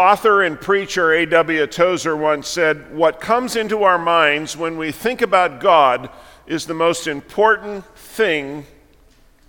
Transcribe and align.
author 0.00 0.42
and 0.42 0.58
preacher 0.58 1.12
A.W. 1.12 1.66
Tozer 1.66 2.16
once 2.16 2.48
said, 2.48 2.96
What 2.96 3.20
comes 3.20 3.54
into 3.54 3.82
our 3.82 3.98
minds 3.98 4.56
when 4.56 4.78
we 4.78 4.92
think 4.92 5.20
about 5.20 5.60
God 5.60 6.08
is 6.46 6.64
the 6.64 6.72
most 6.72 7.06
important 7.06 7.84
thing 7.96 8.66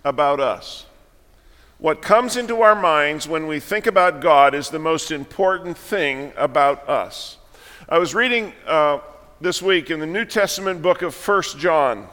about 0.04 0.40
us. 0.40 0.84
What 1.78 2.02
comes 2.02 2.36
into 2.36 2.60
our 2.60 2.74
minds 2.74 3.26
when 3.26 3.46
we 3.46 3.60
think 3.60 3.86
about 3.86 4.20
God 4.20 4.54
is 4.54 4.68
the 4.68 4.78
most 4.78 5.10
important 5.10 5.78
thing 5.78 6.34
about 6.36 6.86
us. 6.86 7.38
I 7.88 7.96
was 7.96 8.14
reading 8.14 8.52
uh, 8.66 8.98
this 9.40 9.62
week 9.62 9.90
in 9.90 10.00
the 10.00 10.06
New 10.06 10.26
Testament 10.26 10.82
book 10.82 11.00
of 11.00 11.14
First 11.14 11.58
John. 11.58 12.08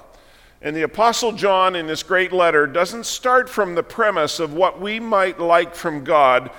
And 0.61 0.74
the 0.74 0.83
Apostle 0.83 1.33
John, 1.33 1.75
in 1.75 1.87
this 1.87 2.04
great 2.04 2.32
letter, 2.32 2.68
doesn't 2.68 3.06
start 3.06 3.50
from 3.50 3.75
the 3.75 3.83
premise 3.83 4.39
of 4.39 4.54
what 4.54 4.79
we 4.79 5.01
might 5.01 5.42
like 5.42 5.75
from 5.75 6.06
God, 6.06 6.51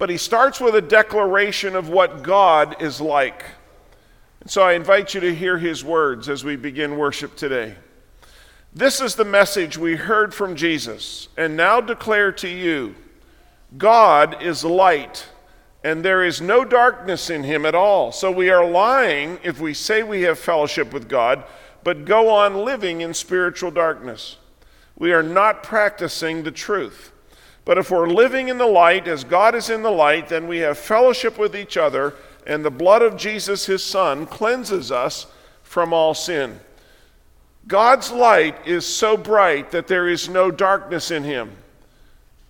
but 0.00 0.08
he 0.08 0.16
starts 0.16 0.62
with 0.62 0.74
a 0.74 0.80
declaration 0.80 1.76
of 1.76 1.90
what 1.90 2.22
God 2.22 2.80
is 2.80 3.02
like. 3.02 3.44
And 4.40 4.50
so 4.50 4.62
I 4.62 4.72
invite 4.72 5.12
you 5.12 5.20
to 5.20 5.34
hear 5.34 5.58
his 5.58 5.84
words 5.84 6.30
as 6.30 6.42
we 6.42 6.56
begin 6.56 6.96
worship 6.96 7.36
today. 7.36 7.74
This 8.72 9.02
is 9.02 9.14
the 9.14 9.26
message 9.26 9.76
we 9.76 9.96
heard 9.96 10.32
from 10.32 10.56
Jesus 10.56 11.28
and 11.36 11.54
now 11.54 11.82
declare 11.82 12.32
to 12.32 12.48
you 12.48 12.94
God 13.76 14.42
is 14.42 14.64
light, 14.64 15.28
and 15.84 16.02
there 16.02 16.24
is 16.24 16.40
no 16.40 16.64
darkness 16.64 17.28
in 17.28 17.44
him 17.44 17.66
at 17.66 17.74
all. 17.74 18.10
So 18.10 18.30
we 18.30 18.48
are 18.48 18.66
lying 18.66 19.38
if 19.42 19.60
we 19.60 19.74
say 19.74 20.02
we 20.02 20.22
have 20.22 20.38
fellowship 20.38 20.94
with 20.94 21.10
God, 21.10 21.44
but 21.84 22.06
go 22.06 22.30
on 22.30 22.64
living 22.64 23.02
in 23.02 23.12
spiritual 23.12 23.70
darkness. 23.70 24.38
We 24.96 25.12
are 25.12 25.22
not 25.22 25.62
practicing 25.62 26.42
the 26.42 26.50
truth. 26.50 27.12
But 27.70 27.78
if 27.78 27.92
we're 27.92 28.08
living 28.08 28.48
in 28.48 28.58
the 28.58 28.66
light 28.66 29.06
as 29.06 29.22
God 29.22 29.54
is 29.54 29.70
in 29.70 29.82
the 29.82 29.92
light, 29.92 30.26
then 30.26 30.48
we 30.48 30.58
have 30.58 30.76
fellowship 30.76 31.38
with 31.38 31.54
each 31.54 31.76
other, 31.76 32.14
and 32.44 32.64
the 32.64 32.68
blood 32.68 33.00
of 33.00 33.16
Jesus, 33.16 33.66
his 33.66 33.84
Son, 33.84 34.26
cleanses 34.26 34.90
us 34.90 35.28
from 35.62 35.92
all 35.92 36.12
sin. 36.12 36.58
God's 37.68 38.10
light 38.10 38.66
is 38.66 38.84
so 38.84 39.16
bright 39.16 39.70
that 39.70 39.86
there 39.86 40.08
is 40.08 40.28
no 40.28 40.50
darkness 40.50 41.12
in 41.12 41.22
him. 41.22 41.52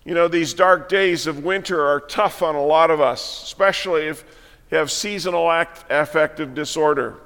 You 0.05 0.15
know, 0.15 0.27
these 0.27 0.55
dark 0.55 0.89
days 0.89 1.27
of 1.27 1.43
winter 1.43 1.85
are 1.85 1.99
tough 1.99 2.41
on 2.41 2.55
a 2.55 2.65
lot 2.65 2.89
of 2.89 2.99
us, 2.99 3.43
especially 3.43 4.07
if 4.07 4.25
you 4.71 4.77
have 4.79 4.89
seasonal 4.89 5.51
affective 5.91 6.55
disorder. 6.55 7.19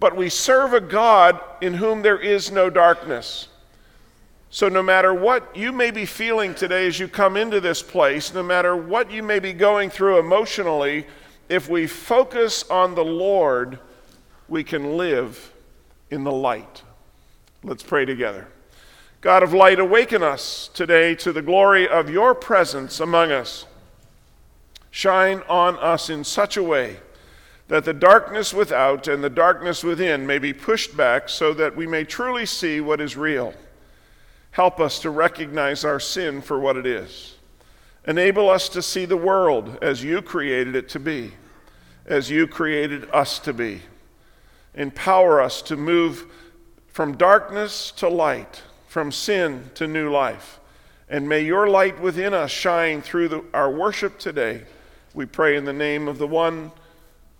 But 0.00 0.16
we 0.16 0.28
serve 0.28 0.74
a 0.74 0.80
God 0.80 1.40
in 1.60 1.74
whom 1.74 2.02
there 2.02 2.18
is 2.18 2.50
no 2.50 2.68
darkness. 2.68 3.46
So, 4.54 4.68
no 4.68 4.82
matter 4.82 5.14
what 5.14 5.56
you 5.56 5.72
may 5.72 5.90
be 5.90 6.04
feeling 6.04 6.54
today 6.54 6.86
as 6.86 7.00
you 7.00 7.08
come 7.08 7.38
into 7.38 7.58
this 7.58 7.80
place, 7.80 8.34
no 8.34 8.42
matter 8.42 8.76
what 8.76 9.10
you 9.10 9.22
may 9.22 9.38
be 9.38 9.54
going 9.54 9.88
through 9.88 10.18
emotionally, 10.18 11.06
if 11.48 11.70
we 11.70 11.86
focus 11.86 12.62
on 12.68 12.94
the 12.94 13.04
Lord, 13.04 13.78
we 14.48 14.62
can 14.62 14.98
live 14.98 15.54
in 16.10 16.22
the 16.22 16.30
light. 16.30 16.82
Let's 17.64 17.82
pray 17.82 18.04
together. 18.04 18.46
God 19.22 19.42
of 19.42 19.54
light, 19.54 19.80
awaken 19.80 20.22
us 20.22 20.68
today 20.74 21.14
to 21.14 21.32
the 21.32 21.40
glory 21.40 21.88
of 21.88 22.10
your 22.10 22.34
presence 22.34 23.00
among 23.00 23.32
us. 23.32 23.64
Shine 24.90 25.40
on 25.48 25.78
us 25.78 26.10
in 26.10 26.24
such 26.24 26.58
a 26.58 26.62
way 26.62 26.98
that 27.68 27.86
the 27.86 27.94
darkness 27.94 28.52
without 28.52 29.08
and 29.08 29.24
the 29.24 29.30
darkness 29.30 29.82
within 29.82 30.26
may 30.26 30.38
be 30.38 30.52
pushed 30.52 30.94
back 30.94 31.30
so 31.30 31.54
that 31.54 31.74
we 31.74 31.86
may 31.86 32.04
truly 32.04 32.44
see 32.44 32.82
what 32.82 33.00
is 33.00 33.16
real. 33.16 33.54
Help 34.52 34.80
us 34.80 34.98
to 35.00 35.10
recognize 35.10 35.84
our 35.84 35.98
sin 35.98 36.40
for 36.40 36.58
what 36.58 36.76
it 36.76 36.86
is. 36.86 37.36
Enable 38.06 38.50
us 38.50 38.68
to 38.68 38.82
see 38.82 39.04
the 39.04 39.16
world 39.16 39.78
as 39.80 40.04
you 40.04 40.20
created 40.20 40.76
it 40.76 40.88
to 40.90 41.00
be, 41.00 41.32
as 42.06 42.30
you 42.30 42.46
created 42.46 43.08
us 43.12 43.38
to 43.38 43.52
be. 43.52 43.80
Empower 44.74 45.40
us 45.40 45.62
to 45.62 45.76
move 45.76 46.26
from 46.88 47.16
darkness 47.16 47.90
to 47.92 48.08
light, 48.08 48.62
from 48.88 49.10
sin 49.10 49.70
to 49.74 49.86
new 49.86 50.10
life. 50.10 50.60
And 51.08 51.28
may 51.28 51.40
your 51.40 51.68
light 51.68 52.00
within 52.00 52.34
us 52.34 52.50
shine 52.50 53.02
through 53.02 53.28
the, 53.28 53.44
our 53.54 53.70
worship 53.70 54.18
today. 54.18 54.64
We 55.14 55.26
pray 55.26 55.56
in 55.56 55.64
the 55.64 55.72
name 55.72 56.08
of 56.08 56.18
the 56.18 56.26
one 56.26 56.72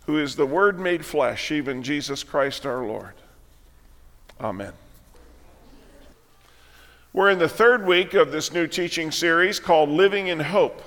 who 0.07 0.19
is 0.19 0.37
the 0.37 0.47
Word 0.47 0.79
made 0.79 1.05
flesh, 1.05 1.51
even 1.51 1.83
Jesus 1.83 2.25
Christ 2.25 2.65
our 2.65 2.85
Lord. 2.85 3.15
Amen. 4.41 4.73
We're 7.15 7.29
in 7.29 7.39
the 7.39 7.47
third 7.47 7.87
week 7.87 8.15
of 8.15 8.33
this 8.33 8.55
new 8.55 8.67
teaching 8.67 9.11
series 9.11 9.61
called 9.61 9.91
Living 9.91 10.29
in 10.29 10.41
Hope. 10.41 10.83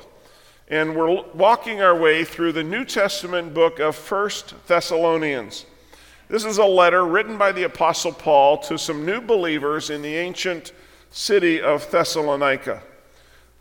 And 0.67 0.95
we're 0.95 1.21
walking 1.33 1.83
our 1.83 1.95
way 1.95 2.23
through 2.23 2.53
the 2.53 2.63
New 2.63 2.83
Testament 2.83 3.53
book 3.53 3.77
of 3.77 3.95
First 3.95 4.55
Thessalonians. 4.65 5.67
This 6.27 6.43
is 6.43 6.57
a 6.57 6.65
letter 6.65 7.05
written 7.05 7.37
by 7.37 7.51
the 7.51 7.61
Apostle 7.61 8.11
Paul 8.11 8.57
to 8.63 8.75
some 8.75 9.05
new 9.05 9.21
believers 9.21 9.91
in 9.91 10.01
the 10.01 10.15
ancient 10.15 10.71
city 11.11 11.61
of 11.61 11.91
Thessalonica. 11.91 12.81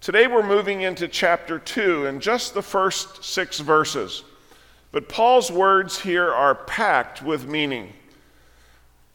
Today 0.01 0.27
we're 0.27 0.43
moving 0.43 0.81
into 0.81 1.07
chapter 1.07 1.59
2 1.59 2.07
and 2.07 2.23
just 2.23 2.55
the 2.55 2.63
first 2.63 3.23
six 3.23 3.61
verses. 3.61 4.25
But 4.91 5.11
Paul's 5.11 5.53
words 5.53 6.01
here 6.01 6.33
are 6.33 6.55
packed 6.55 7.21
with 7.21 7.47
meaning. 7.47 7.93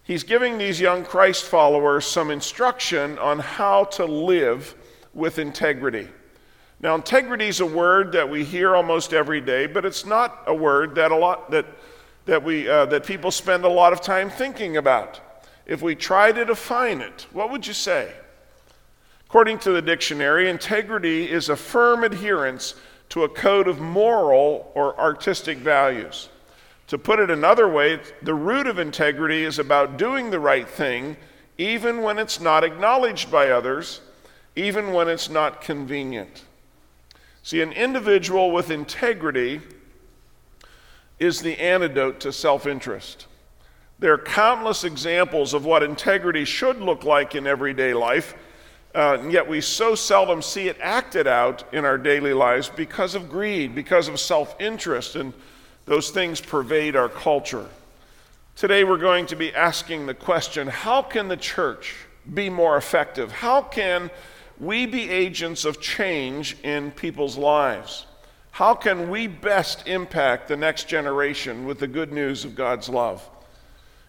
He's 0.10 0.24
giving 0.24 0.58
these 0.58 0.82
young 0.82 1.06
Christ 1.06 1.46
followers 1.46 2.04
some 2.04 2.32
instruction 2.32 3.20
on 3.20 3.38
how 3.38 3.84
to 3.84 4.06
live 4.06 4.74
with 5.14 5.38
integrity. 5.38 6.08
Now, 6.82 6.96
integrity 6.96 7.48
is 7.48 7.60
a 7.60 7.66
word 7.68 8.14
that 8.14 8.28
we 8.28 8.44
hear 8.44 8.76
almost 8.76 9.14
every 9.14 9.40
day, 9.40 9.68
but 9.68 9.86
it's 9.86 10.08
not 10.08 10.46
a 10.48 10.56
word 10.56 10.96
that 10.96 11.12
a 11.12 11.16
lot 11.16 11.52
that 11.52 11.68
that, 12.26 12.44
we, 12.44 12.68
uh, 12.68 12.88
that 12.88 13.06
people 13.06 13.30
spend 13.30 13.66
a 13.66 13.70
lot 13.70 13.94
of 13.94 14.02
time 14.02 14.32
thinking 14.32 14.78
about. 14.78 15.46
If 15.68 15.84
we 15.84 15.94
try 15.94 16.32
to 16.32 16.44
define 16.44 17.02
it, 17.02 17.28
what 17.32 17.52
would 17.52 17.68
you 17.68 17.74
say? 17.74 18.12
According 19.28 19.60
to 19.60 19.72
the 19.72 19.82
dictionary, 19.84 20.50
integrity 20.50 21.30
is 21.30 21.50
a 21.50 21.56
firm 21.56 22.04
adherence 22.04 22.74
to 23.10 23.26
a 23.26 23.30
code 23.30 23.68
of 23.68 23.80
moral 23.80 24.72
or 24.74 25.00
artistic 25.00 25.60
values. 25.60 26.30
To 26.90 26.98
put 26.98 27.20
it 27.20 27.30
another 27.30 27.68
way, 27.68 28.00
the 28.24 28.34
root 28.34 28.66
of 28.66 28.80
integrity 28.80 29.44
is 29.44 29.60
about 29.60 29.98
doing 29.98 30.32
the 30.32 30.40
right 30.40 30.68
thing 30.68 31.18
even 31.60 32.02
when 32.02 32.18
it's 32.18 32.40
not 32.40 32.64
acknowledged 32.64 33.30
by 33.30 33.52
others, 33.52 34.02
even 34.56 34.92
when 34.92 35.08
it's 35.08 35.30
not 35.30 35.62
convenient. 35.62 36.46
See, 37.44 37.62
an 37.62 37.74
individual 37.74 38.52
with 38.52 38.72
integrity 38.72 39.62
is 41.20 41.42
the 41.42 41.60
antidote 41.60 42.22
to 42.22 42.32
self 42.32 42.66
interest. 42.66 43.28
There 44.00 44.14
are 44.14 44.18
countless 44.18 44.84
examples 44.84 45.54
of 45.54 45.66
what 45.66 45.84
integrity 45.84 46.46
should 46.46 46.82
look 46.82 47.04
like 47.04 47.36
in 47.36 47.46
everyday 47.46 47.94
life, 47.94 48.34
uh, 48.96 49.18
and 49.20 49.32
yet 49.32 49.48
we 49.48 49.62
so 49.62 49.94
seldom 49.94 50.42
see 50.42 50.70
it 50.70 50.78
acted 50.82 51.28
out 51.28 51.72
in 51.72 51.86
our 51.86 51.98
daily 52.00 52.34
lives 52.34 52.68
because 52.68 53.14
of 53.14 53.30
greed, 53.30 53.76
because 53.76 54.08
of 54.08 54.20
self 54.20 54.56
interest, 54.60 55.16
and 55.16 55.34
those 55.90 56.12
things 56.12 56.40
pervade 56.40 56.96
our 56.96 57.10
culture. 57.10 57.66
Today 58.56 58.84
we're 58.84 59.00
going 59.00 59.26
to 59.26 59.36
be 59.36 59.52
asking 59.56 60.06
the 60.06 60.14
question 60.14 60.68
how 60.68 61.02
can 61.02 61.30
the 61.30 61.36
church 61.36 61.96
be 62.32 62.48
more 62.48 62.78
effective? 62.78 63.32
How 63.32 63.64
can 63.64 64.12
we 64.60 64.86
be 64.86 65.10
agents 65.10 65.66
of 65.66 65.82
change 65.82 66.58
in 66.62 66.92
people's 66.92 67.40
lives? 67.40 68.06
How 68.52 68.76
can 68.76 69.10
we 69.10 69.26
best 69.26 69.88
impact 69.88 70.48
the 70.48 70.56
next 70.56 70.88
generation 70.88 71.66
with 71.66 71.80
the 71.80 71.88
good 71.88 72.14
news 72.14 72.46
of 72.46 72.54
God's 72.54 72.88
love? 72.88 73.28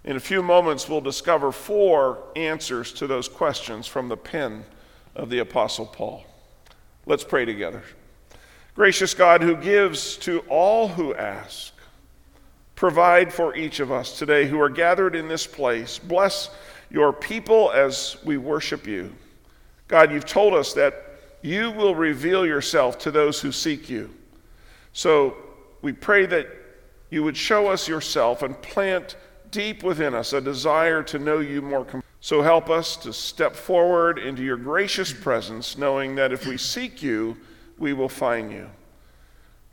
In 0.05 0.17
a 0.17 0.21
few 0.21 0.43
moments, 0.43 0.87
we'll 0.87 1.01
discover 1.01 1.51
four 1.51 2.19
answers 2.37 2.93
to 2.93 3.07
those 3.07 3.27
questions 3.27 3.87
from 3.87 4.09
the 4.09 4.19
pen 4.19 4.67
of 5.17 5.31
the 5.31 5.39
Apostle 5.39 5.87
Paul. 5.87 6.27
Let's 7.07 7.25
pray 7.25 7.47
together. 7.47 7.83
Gracious 8.81 9.13
God, 9.13 9.43
who 9.43 9.57
gives 9.57 10.17
to 10.17 10.39
all 10.49 10.89
who 10.89 11.15
ask, 11.15 11.75
provide 12.77 13.31
for 13.31 13.55
each 13.55 13.79
of 13.79 13.93
us 13.93 14.19
today 14.19 14.47
who 14.47 14.59
are 14.59 14.71
gathered 14.71 15.15
in 15.15 15.29
this 15.29 15.47
place. 15.47 15.99
Bless 15.99 16.49
your 16.89 17.13
people 17.13 17.71
as 17.73 18.17
we 18.25 18.39
worship 18.39 18.87
you. 18.87 19.13
God, 19.87 20.11
you've 20.11 20.25
told 20.25 20.55
us 20.55 20.73
that 20.73 20.95
you 21.43 21.73
will 21.73 21.95
reveal 21.95 22.47
yourself 22.47 22.97
to 23.01 23.11
those 23.11 23.39
who 23.39 23.53
seek 23.53 23.91
you. 23.91 24.09
So 24.95 25.37
we 25.83 25.93
pray 25.93 26.25
that 26.25 26.47
you 27.11 27.23
would 27.23 27.37
show 27.37 27.67
us 27.67 27.87
yourself 27.87 28.43
and 28.43 28.63
plant 28.63 29.17
deep 29.51 29.83
within 29.83 30.15
us 30.15 30.33
a 30.33 30.41
desire 30.41 31.03
to 31.03 31.19
know 31.19 31.41
you 31.41 31.61
more. 31.61 31.85
Com- 31.85 32.03
so 32.23 32.41
help 32.41 32.71
us 32.71 32.97
to 32.97 33.13
step 33.13 33.55
forward 33.55 34.19
into 34.19 34.43
your 34.43 34.57
gracious 34.57 35.13
presence, 35.13 35.77
knowing 35.77 36.15
that 36.15 36.33
if 36.33 36.47
we 36.47 36.57
seek 36.57 37.03
you, 37.03 37.37
we 37.81 37.93
will 37.93 38.09
find 38.09 38.53
you. 38.53 38.71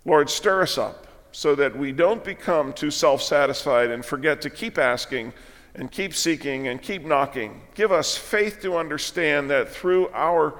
Lord, 0.05 0.29
stir 0.31 0.63
us 0.63 0.79
up 0.79 1.05
so 1.31 1.53
that 1.53 1.77
we 1.77 1.91
don't 1.91 2.23
become 2.23 2.73
too 2.73 2.89
self 2.89 3.21
satisfied 3.21 3.91
and 3.91 4.03
forget 4.03 4.41
to 4.41 4.49
keep 4.49 4.79
asking 4.79 5.33
and 5.75 5.91
keep 5.91 6.15
seeking 6.15 6.69
and 6.69 6.81
keep 6.81 7.05
knocking. 7.05 7.61
Give 7.75 7.91
us 7.91 8.17
faith 8.17 8.61
to 8.61 8.75
understand 8.75 9.51
that 9.51 9.69
through 9.69 10.09
our 10.09 10.55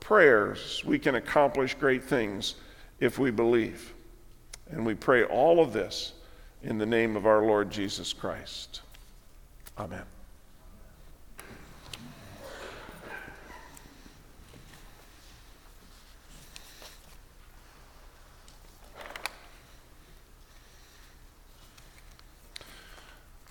prayers 0.00 0.82
we 0.86 0.98
can 0.98 1.16
accomplish 1.16 1.74
great 1.74 2.04
things 2.04 2.54
if 3.00 3.18
we 3.18 3.30
believe. 3.30 3.92
And 4.70 4.86
we 4.86 4.94
pray 4.94 5.24
all 5.24 5.60
of 5.60 5.74
this 5.74 6.12
in 6.62 6.78
the 6.78 6.86
name 6.86 7.16
of 7.16 7.26
our 7.26 7.44
Lord 7.44 7.70
Jesus 7.70 8.12
Christ. 8.12 8.80
Amen. 9.78 10.21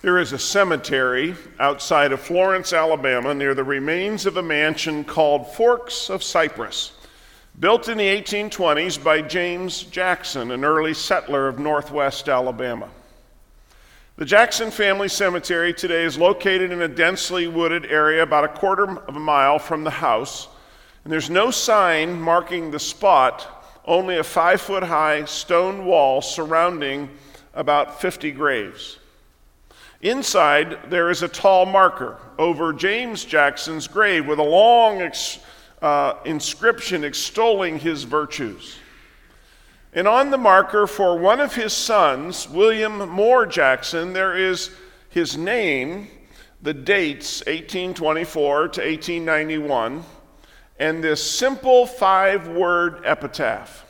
There 0.02 0.18
is 0.18 0.32
a 0.32 0.38
cemetery 0.38 1.36
outside 1.60 2.10
of 2.10 2.18
Florence, 2.18 2.72
Alabama, 2.72 3.32
near 3.34 3.54
the 3.54 3.62
remains 3.62 4.26
of 4.26 4.36
a 4.36 4.42
mansion 4.42 5.04
called 5.04 5.54
Forks 5.54 6.10
of 6.10 6.24
Cypress, 6.24 6.90
built 7.60 7.88
in 7.88 7.98
the 7.98 8.08
1820s 8.08 9.00
by 9.00 9.22
James 9.22 9.84
Jackson, 9.84 10.50
an 10.50 10.64
early 10.64 10.92
settler 10.92 11.46
of 11.46 11.60
northwest 11.60 12.28
Alabama. 12.28 12.88
The 14.16 14.24
Jackson 14.24 14.72
family 14.72 15.06
cemetery 15.06 15.72
today 15.72 16.02
is 16.02 16.18
located 16.18 16.72
in 16.72 16.82
a 16.82 16.88
densely 16.88 17.46
wooded 17.46 17.86
area 17.86 18.24
about 18.24 18.42
a 18.42 18.48
quarter 18.48 18.98
of 19.02 19.14
a 19.14 19.20
mile 19.20 19.60
from 19.60 19.84
the 19.84 19.90
house, 19.90 20.48
and 21.04 21.12
there's 21.12 21.30
no 21.30 21.52
sign 21.52 22.20
marking 22.20 22.72
the 22.72 22.80
spot, 22.80 23.80
only 23.84 24.18
a 24.18 24.24
five 24.24 24.60
foot 24.60 24.82
high 24.82 25.26
stone 25.26 25.84
wall 25.84 26.20
surrounding 26.20 27.08
about 27.54 28.00
50 28.00 28.32
graves. 28.32 28.98
Inside, 30.02 30.90
there 30.90 31.10
is 31.10 31.22
a 31.22 31.28
tall 31.28 31.64
marker 31.64 32.18
over 32.36 32.72
James 32.72 33.24
Jackson's 33.24 33.86
grave 33.86 34.26
with 34.26 34.40
a 34.40 34.42
long 34.42 35.08
uh, 35.80 36.14
inscription 36.24 37.04
extolling 37.04 37.78
his 37.78 38.02
virtues. 38.02 38.78
And 39.92 40.08
on 40.08 40.30
the 40.30 40.38
marker 40.38 40.88
for 40.88 41.16
one 41.16 41.38
of 41.38 41.54
his 41.54 41.72
sons, 41.72 42.48
William 42.48 43.08
Moore 43.10 43.46
Jackson, 43.46 44.12
there 44.12 44.36
is 44.36 44.70
his 45.08 45.36
name, 45.36 46.08
the 46.62 46.74
dates 46.74 47.40
1824 47.46 48.68
to 48.68 48.80
1891, 48.80 50.02
and 50.80 51.04
this 51.04 51.22
simple 51.22 51.86
five 51.86 52.48
word 52.48 53.02
epitaph 53.04 53.84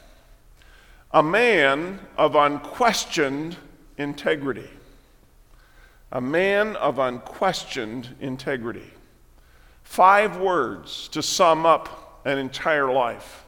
A 1.12 1.23
man 1.23 2.00
of 2.19 2.35
unquestioned 2.35 3.56
integrity 3.97 4.69
a 6.12 6.20
man 6.20 6.76
of 6.76 6.99
unquestioned 6.99 8.14
integrity. 8.20 8.91
Five 9.82 10.37
words 10.37 11.09
to 11.09 11.23
sum 11.23 11.64
up 11.64 12.20
an 12.26 12.38
entire 12.38 12.93
life. 12.93 13.44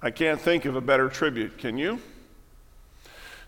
I 0.00 0.10
can't 0.10 0.40
think 0.40 0.64
of 0.64 0.76
a 0.76 0.80
better 0.80 1.10
tribute, 1.10 1.58
can 1.58 1.76
you? 1.76 2.00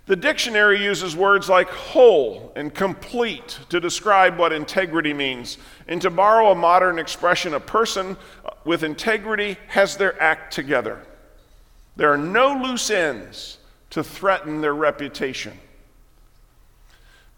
The 0.04 0.16
dictionary 0.16 0.82
uses 0.82 1.16
words 1.16 1.48
like 1.48 1.68
whole 1.68 2.52
and 2.54 2.72
complete 2.72 3.58
to 3.70 3.80
describe 3.80 4.38
what 4.38 4.52
integrity 4.52 5.12
means. 5.12 5.58
And 5.88 6.00
to 6.02 6.10
borrow 6.10 6.52
a 6.52 6.54
modern 6.54 6.98
expression, 6.98 7.54
a 7.54 7.60
person 7.60 8.16
with 8.64 8.84
integrity 8.84 9.56
has 9.68 9.96
their 9.96 10.20
act 10.22 10.52
together. 10.52 11.02
There 11.96 12.12
are 12.12 12.18
no 12.18 12.54
loose 12.62 12.90
ends 12.90 13.58
to 13.90 14.04
threaten 14.04 14.60
their 14.60 14.74
reputation. 14.74 15.58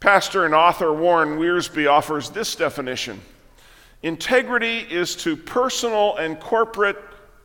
Pastor 0.01 0.45
and 0.45 0.55
author 0.55 0.93
Warren 0.93 1.39
Wiersbe 1.39 1.91
offers 1.91 2.31
this 2.31 2.55
definition 2.55 3.21
Integrity 4.03 4.79
is 4.79 5.17
to 5.17 5.37
personal 5.37 6.17
and 6.17 6.39
corporate 6.39 6.99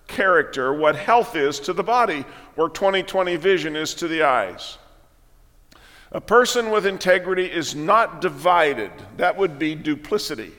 character 0.08 0.72
what 0.72 0.96
health 0.96 1.36
is 1.36 1.60
to 1.62 1.74
the 1.74 1.84
body, 1.84 2.26
or 2.56 2.70
2020 2.70 3.36
vision 3.38 3.76
is 3.76 3.96
to 3.96 4.08
the 4.08 4.22
eyes. 4.22 4.78
A 6.12 6.22
person 6.22 6.70
with 6.70 6.86
integrity 6.86 7.48
is 7.48 7.74
not 7.74 8.22
divided, 8.22 8.92
that 9.18 9.36
would 9.36 9.58
be 9.58 9.74
duplicity. 9.74 10.52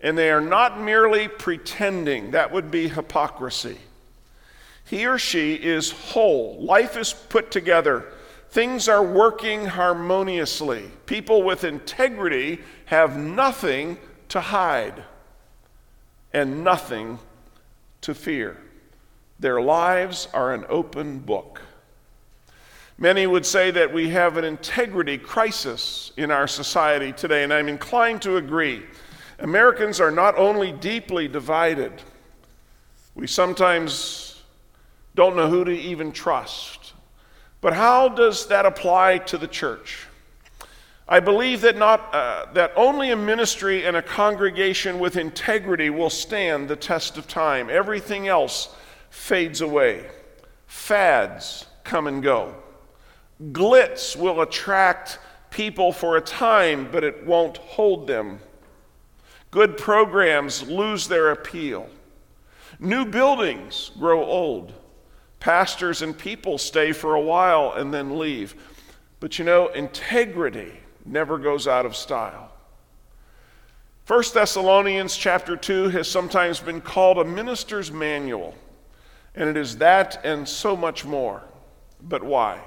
And 0.00 0.18
they 0.18 0.32
are 0.32 0.40
not 0.40 0.80
merely 0.80 1.28
pretending, 1.28 2.32
that 2.32 2.50
would 2.50 2.72
be 2.72 2.88
hypocrisy. 2.88 3.78
He 4.84 5.06
or 5.06 5.18
she 5.18 5.54
is 5.54 5.92
whole, 5.92 6.60
life 6.60 6.96
is 6.96 7.12
put 7.12 7.52
together 7.52 8.12
Things 8.54 8.88
are 8.88 9.02
working 9.02 9.66
harmoniously. 9.66 10.88
People 11.06 11.42
with 11.42 11.64
integrity 11.64 12.60
have 12.84 13.16
nothing 13.16 13.98
to 14.28 14.40
hide 14.40 15.02
and 16.32 16.62
nothing 16.62 17.18
to 18.02 18.14
fear. 18.14 18.56
Their 19.40 19.60
lives 19.60 20.28
are 20.32 20.54
an 20.54 20.66
open 20.68 21.18
book. 21.18 21.62
Many 22.96 23.26
would 23.26 23.44
say 23.44 23.72
that 23.72 23.92
we 23.92 24.10
have 24.10 24.36
an 24.36 24.44
integrity 24.44 25.18
crisis 25.18 26.12
in 26.16 26.30
our 26.30 26.46
society 26.46 27.10
today, 27.10 27.42
and 27.42 27.52
I'm 27.52 27.66
inclined 27.68 28.22
to 28.22 28.36
agree. 28.36 28.84
Americans 29.40 30.00
are 30.00 30.12
not 30.12 30.38
only 30.38 30.70
deeply 30.70 31.26
divided, 31.26 31.90
we 33.16 33.26
sometimes 33.26 34.42
don't 35.16 35.34
know 35.34 35.50
who 35.50 35.64
to 35.64 35.72
even 35.72 36.12
trust. 36.12 36.83
But 37.64 37.72
how 37.72 38.10
does 38.10 38.48
that 38.48 38.66
apply 38.66 39.16
to 39.16 39.38
the 39.38 39.48
church? 39.48 40.06
I 41.08 41.20
believe 41.20 41.62
that, 41.62 41.78
not, 41.78 42.14
uh, 42.14 42.44
that 42.52 42.74
only 42.76 43.10
a 43.10 43.16
ministry 43.16 43.86
and 43.86 43.96
a 43.96 44.02
congregation 44.02 44.98
with 44.98 45.16
integrity 45.16 45.88
will 45.88 46.10
stand 46.10 46.68
the 46.68 46.76
test 46.76 47.16
of 47.16 47.26
time. 47.26 47.70
Everything 47.70 48.28
else 48.28 48.68
fades 49.08 49.62
away. 49.62 50.04
Fads 50.66 51.64
come 51.84 52.06
and 52.06 52.22
go. 52.22 52.54
Glitz 53.42 54.14
will 54.14 54.42
attract 54.42 55.18
people 55.48 55.90
for 55.90 56.18
a 56.18 56.20
time, 56.20 56.86
but 56.92 57.02
it 57.02 57.24
won't 57.24 57.56
hold 57.56 58.06
them. 58.06 58.40
Good 59.50 59.78
programs 59.78 60.68
lose 60.68 61.08
their 61.08 61.30
appeal. 61.30 61.88
New 62.78 63.06
buildings 63.06 63.90
grow 63.98 64.22
old. 64.22 64.74
Pastors 65.44 66.00
and 66.00 66.16
people 66.16 66.56
stay 66.56 66.92
for 66.92 67.16
a 67.16 67.20
while 67.20 67.74
and 67.76 67.92
then 67.92 68.18
leave. 68.18 68.54
But 69.20 69.38
you 69.38 69.44
know, 69.44 69.68
integrity 69.68 70.72
never 71.04 71.36
goes 71.36 71.68
out 71.68 71.84
of 71.84 71.94
style. 71.94 72.50
1 74.06 74.22
Thessalonians 74.32 75.14
chapter 75.14 75.54
2 75.54 75.90
has 75.90 76.08
sometimes 76.08 76.60
been 76.60 76.80
called 76.80 77.18
a 77.18 77.24
minister's 77.26 77.92
manual, 77.92 78.54
and 79.34 79.50
it 79.50 79.58
is 79.58 79.76
that 79.76 80.18
and 80.24 80.48
so 80.48 80.74
much 80.74 81.04
more. 81.04 81.42
But 82.00 82.24
why? 82.24 82.62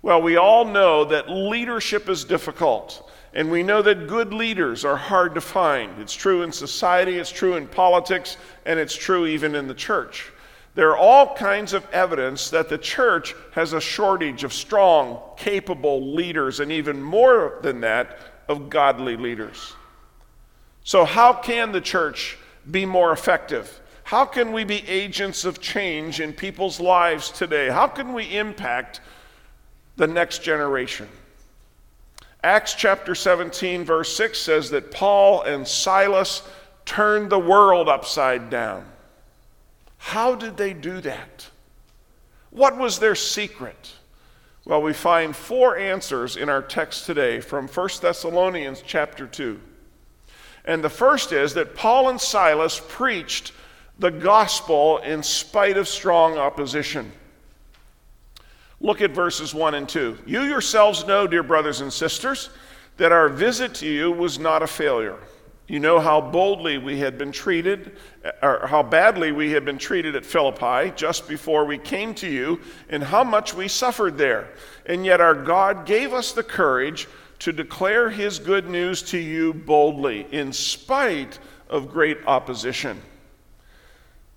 Well, 0.00 0.22
we 0.22 0.36
all 0.36 0.64
know 0.64 1.04
that 1.04 1.28
leadership 1.28 2.08
is 2.08 2.22
difficult, 2.22 3.10
and 3.34 3.50
we 3.50 3.64
know 3.64 3.82
that 3.82 4.06
good 4.06 4.32
leaders 4.32 4.84
are 4.84 4.96
hard 4.96 5.34
to 5.34 5.40
find. 5.40 6.00
It's 6.00 6.14
true 6.14 6.42
in 6.42 6.52
society, 6.52 7.18
it's 7.18 7.32
true 7.32 7.56
in 7.56 7.66
politics, 7.66 8.36
and 8.66 8.78
it's 8.78 8.94
true 8.94 9.26
even 9.26 9.56
in 9.56 9.66
the 9.66 9.74
church. 9.74 10.30
There 10.74 10.90
are 10.90 10.96
all 10.96 11.34
kinds 11.34 11.72
of 11.72 11.88
evidence 11.90 12.50
that 12.50 12.68
the 12.68 12.78
church 12.78 13.34
has 13.52 13.72
a 13.72 13.80
shortage 13.80 14.44
of 14.44 14.52
strong, 14.52 15.20
capable 15.36 16.14
leaders, 16.14 16.60
and 16.60 16.70
even 16.70 17.02
more 17.02 17.58
than 17.62 17.80
that, 17.80 18.18
of 18.48 18.70
godly 18.70 19.16
leaders. 19.16 19.74
So, 20.84 21.04
how 21.04 21.32
can 21.32 21.72
the 21.72 21.80
church 21.80 22.38
be 22.70 22.86
more 22.86 23.12
effective? 23.12 23.80
How 24.04 24.24
can 24.24 24.52
we 24.52 24.64
be 24.64 24.88
agents 24.88 25.44
of 25.44 25.60
change 25.60 26.20
in 26.20 26.32
people's 26.32 26.80
lives 26.80 27.30
today? 27.30 27.68
How 27.68 27.86
can 27.86 28.14
we 28.14 28.36
impact 28.36 29.02
the 29.96 30.06
next 30.06 30.42
generation? 30.42 31.08
Acts 32.42 32.74
chapter 32.74 33.14
17, 33.14 33.84
verse 33.84 34.16
6 34.16 34.38
says 34.38 34.70
that 34.70 34.90
Paul 34.90 35.42
and 35.42 35.68
Silas 35.68 36.42
turned 36.86 37.30
the 37.30 37.38
world 37.38 37.88
upside 37.88 38.48
down. 38.48 38.86
How 39.98 40.34
did 40.34 40.56
they 40.56 40.72
do 40.72 41.00
that? 41.02 41.48
What 42.50 42.76
was 42.76 42.98
their 42.98 43.14
secret? 43.14 43.92
Well, 44.64 44.82
we 44.82 44.92
find 44.92 45.34
four 45.34 45.76
answers 45.76 46.36
in 46.36 46.48
our 46.48 46.62
text 46.62 47.06
today 47.06 47.40
from 47.40 47.68
1 47.68 47.88
Thessalonians 48.00 48.82
chapter 48.86 49.26
2. 49.26 49.60
And 50.64 50.82
the 50.84 50.90
first 50.90 51.32
is 51.32 51.54
that 51.54 51.74
Paul 51.74 52.10
and 52.10 52.20
Silas 52.20 52.80
preached 52.88 53.52
the 53.98 54.10
gospel 54.10 54.98
in 54.98 55.22
spite 55.22 55.76
of 55.76 55.88
strong 55.88 56.38
opposition. 56.38 57.10
Look 58.80 59.00
at 59.00 59.10
verses 59.10 59.54
1 59.54 59.74
and 59.74 59.88
2. 59.88 60.18
You 60.26 60.42
yourselves 60.42 61.06
know, 61.06 61.26
dear 61.26 61.42
brothers 61.42 61.80
and 61.80 61.92
sisters, 61.92 62.50
that 62.98 63.10
our 63.12 63.28
visit 63.28 63.74
to 63.76 63.86
you 63.86 64.12
was 64.12 64.38
not 64.38 64.62
a 64.62 64.66
failure. 64.66 65.18
You 65.68 65.80
know 65.80 66.00
how 66.00 66.22
boldly 66.22 66.78
we 66.78 66.98
had 66.98 67.18
been 67.18 67.30
treated, 67.30 67.98
or 68.42 68.66
how 68.66 68.82
badly 68.82 69.32
we 69.32 69.50
had 69.50 69.66
been 69.66 69.76
treated 69.76 70.16
at 70.16 70.24
Philippi 70.24 70.92
just 70.96 71.28
before 71.28 71.66
we 71.66 71.76
came 71.76 72.14
to 72.14 72.26
you, 72.26 72.60
and 72.88 73.04
how 73.04 73.22
much 73.22 73.52
we 73.52 73.68
suffered 73.68 74.16
there. 74.16 74.48
And 74.86 75.04
yet 75.04 75.20
our 75.20 75.34
God 75.34 75.84
gave 75.84 76.14
us 76.14 76.32
the 76.32 76.42
courage 76.42 77.06
to 77.40 77.52
declare 77.52 78.08
his 78.08 78.38
good 78.38 78.68
news 78.68 79.02
to 79.02 79.18
you 79.18 79.52
boldly, 79.52 80.26
in 80.32 80.54
spite 80.54 81.38
of 81.68 81.92
great 81.92 82.18
opposition. 82.26 83.02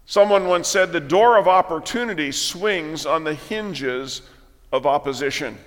Someone 0.05 0.47
once 0.47 0.67
said 0.67 0.91
the 0.91 0.99
door 0.99 1.37
of 1.37 1.47
opportunity 1.47 2.33
swings 2.33 3.05
on 3.05 3.23
the 3.23 3.35
hinges 3.35 4.21
of 4.73 4.85
opposition. 4.85 5.57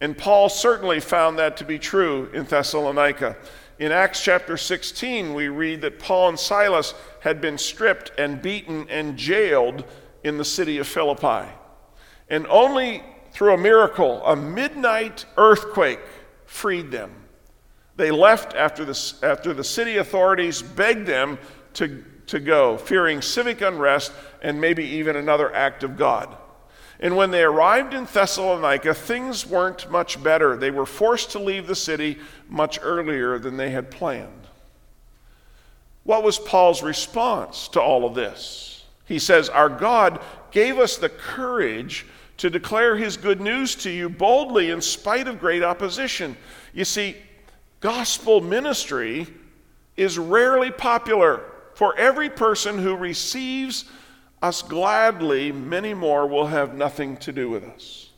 And 0.00 0.16
Paul 0.16 0.50
certainly 0.50 1.00
found 1.00 1.38
that 1.38 1.56
to 1.56 1.64
be 1.64 1.78
true 1.78 2.30
in 2.34 2.44
Thessalonica. 2.44 3.36
In 3.78 3.92
Acts 3.92 4.24
chapter 4.24 4.56
16, 4.56 5.34
we 5.34 5.48
read 5.48 5.82
that 5.82 6.00
Paul 6.00 6.30
and 6.30 6.38
Silas 6.38 6.94
had 7.20 7.40
been 7.40 7.56
stripped 7.56 8.10
and 8.18 8.42
beaten 8.42 8.88
and 8.90 9.16
jailed 9.16 9.84
in 10.24 10.36
the 10.36 10.44
city 10.44 10.78
of 10.78 10.88
Philippi. 10.88 11.48
And 12.28 12.46
only 12.48 13.04
through 13.32 13.54
a 13.54 13.58
miracle, 13.58 14.24
a 14.26 14.34
midnight 14.34 15.26
earthquake 15.36 16.00
freed 16.44 16.90
them. 16.90 17.12
They 17.94 18.10
left 18.10 18.54
after 18.54 18.84
the, 18.84 19.14
after 19.22 19.54
the 19.54 19.64
city 19.64 19.98
authorities 19.98 20.60
begged 20.60 21.06
them 21.06 21.38
to, 21.74 22.04
to 22.26 22.40
go, 22.40 22.78
fearing 22.78 23.22
civic 23.22 23.60
unrest 23.60 24.12
and 24.42 24.60
maybe 24.60 24.84
even 24.84 25.14
another 25.14 25.54
act 25.54 25.84
of 25.84 25.96
God. 25.96 26.36
And 27.00 27.16
when 27.16 27.30
they 27.30 27.42
arrived 27.42 27.94
in 27.94 28.06
Thessalonica, 28.06 28.92
things 28.92 29.46
weren't 29.46 29.90
much 29.90 30.22
better. 30.22 30.56
They 30.56 30.70
were 30.70 30.86
forced 30.86 31.30
to 31.32 31.38
leave 31.38 31.66
the 31.66 31.76
city 31.76 32.18
much 32.48 32.78
earlier 32.82 33.38
than 33.38 33.56
they 33.56 33.70
had 33.70 33.90
planned. 33.90 34.46
What 36.02 36.24
was 36.24 36.38
Paul's 36.38 36.82
response 36.82 37.68
to 37.68 37.80
all 37.80 38.04
of 38.04 38.14
this? 38.14 38.84
He 39.04 39.18
says, 39.18 39.48
Our 39.48 39.68
God 39.68 40.20
gave 40.50 40.78
us 40.78 40.96
the 40.96 41.08
courage 41.08 42.06
to 42.38 42.50
declare 42.50 42.96
his 42.96 43.16
good 43.16 43.40
news 43.40 43.74
to 43.76 43.90
you 43.90 44.08
boldly 44.08 44.70
in 44.70 44.80
spite 44.80 45.28
of 45.28 45.40
great 45.40 45.62
opposition. 45.62 46.36
You 46.72 46.84
see, 46.84 47.16
gospel 47.80 48.40
ministry 48.40 49.26
is 49.96 50.18
rarely 50.18 50.70
popular. 50.70 51.42
For 51.74 51.96
every 51.96 52.28
person 52.28 52.78
who 52.78 52.96
receives 52.96 53.84
us 54.42 54.62
gladly, 54.62 55.52
many 55.52 55.94
more 55.94 56.26
will 56.26 56.46
have 56.46 56.74
nothing 56.74 57.16
to 57.18 57.32
do 57.32 57.50
with 57.50 57.64
us. 57.64 58.10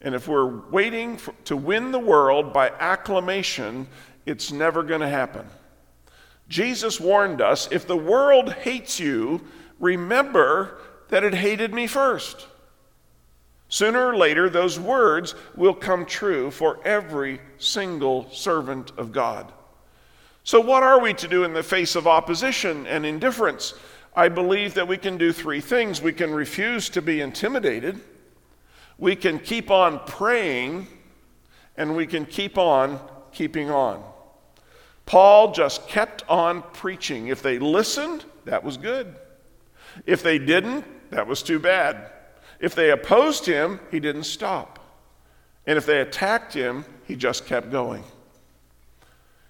And 0.00 0.14
if 0.14 0.28
we're 0.28 0.60
waiting 0.70 1.16
for, 1.16 1.34
to 1.46 1.56
win 1.56 1.90
the 1.90 1.98
world 1.98 2.52
by 2.52 2.70
acclamation, 2.70 3.88
it's 4.26 4.52
never 4.52 4.82
going 4.82 5.00
to 5.00 5.08
happen. 5.08 5.46
Jesus 6.48 7.00
warned 7.00 7.40
us 7.40 7.68
if 7.70 7.86
the 7.86 7.96
world 7.96 8.52
hates 8.52 9.00
you, 9.00 9.40
remember 9.80 10.78
that 11.08 11.24
it 11.24 11.34
hated 11.34 11.74
me 11.74 11.86
first. 11.86 12.46
Sooner 13.68 14.08
or 14.08 14.16
later, 14.16 14.48
those 14.48 14.80
words 14.80 15.34
will 15.54 15.74
come 15.74 16.06
true 16.06 16.50
for 16.50 16.80
every 16.84 17.40
single 17.58 18.30
servant 18.30 18.92
of 18.96 19.12
God. 19.12 19.52
So, 20.42 20.60
what 20.60 20.82
are 20.82 21.00
we 21.00 21.12
to 21.14 21.28
do 21.28 21.44
in 21.44 21.52
the 21.52 21.62
face 21.62 21.94
of 21.94 22.06
opposition 22.06 22.86
and 22.86 23.04
indifference? 23.04 23.74
I 24.14 24.28
believe 24.28 24.74
that 24.74 24.88
we 24.88 24.96
can 24.96 25.16
do 25.16 25.32
three 25.32 25.60
things. 25.60 26.02
We 26.02 26.12
can 26.12 26.32
refuse 26.32 26.88
to 26.90 27.02
be 27.02 27.20
intimidated, 27.20 28.00
we 28.98 29.14
can 29.14 29.38
keep 29.38 29.70
on 29.70 30.00
praying, 30.06 30.88
and 31.76 31.96
we 31.96 32.06
can 32.06 32.26
keep 32.26 32.58
on 32.58 32.98
keeping 33.32 33.70
on. 33.70 34.02
Paul 35.06 35.52
just 35.52 35.88
kept 35.88 36.22
on 36.28 36.62
preaching. 36.72 37.28
If 37.28 37.40
they 37.40 37.58
listened, 37.58 38.24
that 38.44 38.62
was 38.62 38.76
good. 38.76 39.14
If 40.04 40.22
they 40.22 40.38
didn't, 40.38 40.84
that 41.10 41.26
was 41.26 41.42
too 41.42 41.58
bad. 41.58 42.10
If 42.60 42.74
they 42.74 42.90
opposed 42.90 43.46
him, 43.46 43.80
he 43.90 44.00
didn't 44.00 44.24
stop. 44.24 44.78
And 45.66 45.78
if 45.78 45.86
they 45.86 46.00
attacked 46.00 46.52
him, 46.52 46.84
he 47.04 47.14
just 47.16 47.46
kept 47.46 47.70
going. 47.70 48.04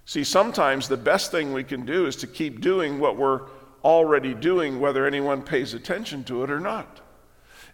See, 0.05 0.25
sometimes 0.25 0.89
the 0.89 0.97
best 0.97 1.31
thing 1.31 1.53
we 1.53 1.65
can 1.65 1.85
do 1.85 2.07
is 2.07 2.17
to 2.17 2.27
keep 2.27 2.61
doing 2.61 2.99
what 2.99 3.17
we're 3.17 3.43
already 3.85 4.35
doing, 4.35 4.81
whether 4.81 5.07
anyone 5.07 5.43
pays 5.43 5.75
attention 5.75 6.25
to 6.25 6.43
it 6.45 6.51
or 6.51 6.61
not. 6.61 7.01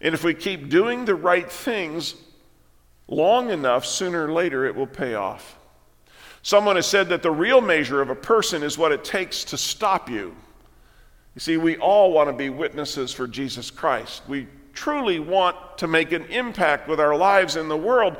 And 0.01 0.13
if 0.13 0.23
we 0.23 0.33
keep 0.33 0.69
doing 0.69 1.05
the 1.05 1.15
right 1.15 1.51
things 1.51 2.15
long 3.07 3.49
enough, 3.49 3.85
sooner 3.85 4.27
or 4.27 4.31
later 4.31 4.65
it 4.65 4.75
will 4.75 4.87
pay 4.87 5.13
off. 5.13 5.57
Someone 6.41 6.75
has 6.75 6.85
said 6.85 7.09
that 7.09 7.23
the 7.23 7.31
real 7.31 7.61
measure 7.61 8.01
of 8.01 8.09
a 8.09 8.15
person 8.15 8.61
is 8.61 8.77
what 8.77 8.91
it 8.91 9.03
takes 9.03 9.43
to 9.45 9.57
stop 9.57 10.09
you. 10.09 10.35
You 11.33 11.39
see, 11.39 11.57
we 11.57 11.77
all 11.77 12.11
want 12.11 12.29
to 12.29 12.33
be 12.33 12.49
witnesses 12.49 13.11
for 13.11 13.27
Jesus 13.27 13.71
Christ. 13.71 14.23
We 14.27 14.47
truly 14.73 15.19
want 15.19 15.55
to 15.79 15.87
make 15.87 16.11
an 16.11 16.25
impact 16.25 16.87
with 16.87 16.99
our 16.99 17.15
lives 17.15 17.55
in 17.55 17.67
the 17.67 17.77
world. 17.77 18.17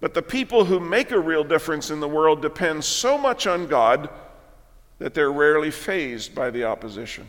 But 0.00 0.14
the 0.14 0.22
people 0.22 0.64
who 0.64 0.80
make 0.80 1.10
a 1.10 1.18
real 1.18 1.44
difference 1.44 1.90
in 1.90 2.00
the 2.00 2.08
world 2.08 2.40
depend 2.40 2.84
so 2.84 3.18
much 3.18 3.46
on 3.46 3.66
God 3.66 4.08
that 5.00 5.14
they're 5.14 5.32
rarely 5.32 5.70
fazed 5.70 6.34
by 6.34 6.50
the 6.50 6.62
opposition. 6.62 7.26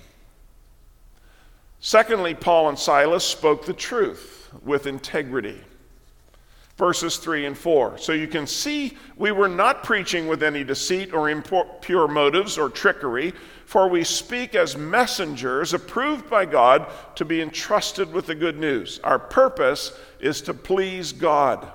Secondly, 1.79 2.35
Paul 2.35 2.69
and 2.69 2.77
Silas 2.77 3.23
spoke 3.23 3.65
the 3.65 3.73
truth 3.73 4.53
with 4.63 4.85
integrity. 4.85 5.59
Verses 6.77 7.17
3 7.17 7.45
and 7.45 7.57
4. 7.57 7.97
So 7.97 8.11
you 8.11 8.27
can 8.27 8.45
see 8.45 8.97
we 9.15 9.31
were 9.31 9.47
not 9.47 9.83
preaching 9.83 10.27
with 10.27 10.43
any 10.43 10.63
deceit 10.63 11.13
or 11.13 11.29
impure 11.29 12.07
motives 12.07 12.57
or 12.57 12.69
trickery, 12.69 13.33
for 13.65 13.87
we 13.87 14.03
speak 14.03 14.53
as 14.53 14.75
messengers 14.75 15.73
approved 15.73 16.29
by 16.29 16.45
God 16.45 16.87
to 17.15 17.23
be 17.23 17.41
entrusted 17.41 18.11
with 18.11 18.25
the 18.25 18.35
good 18.35 18.59
news. 18.59 18.99
Our 19.03 19.19
purpose 19.19 19.97
is 20.19 20.41
to 20.41 20.53
please 20.53 21.13
God, 21.13 21.71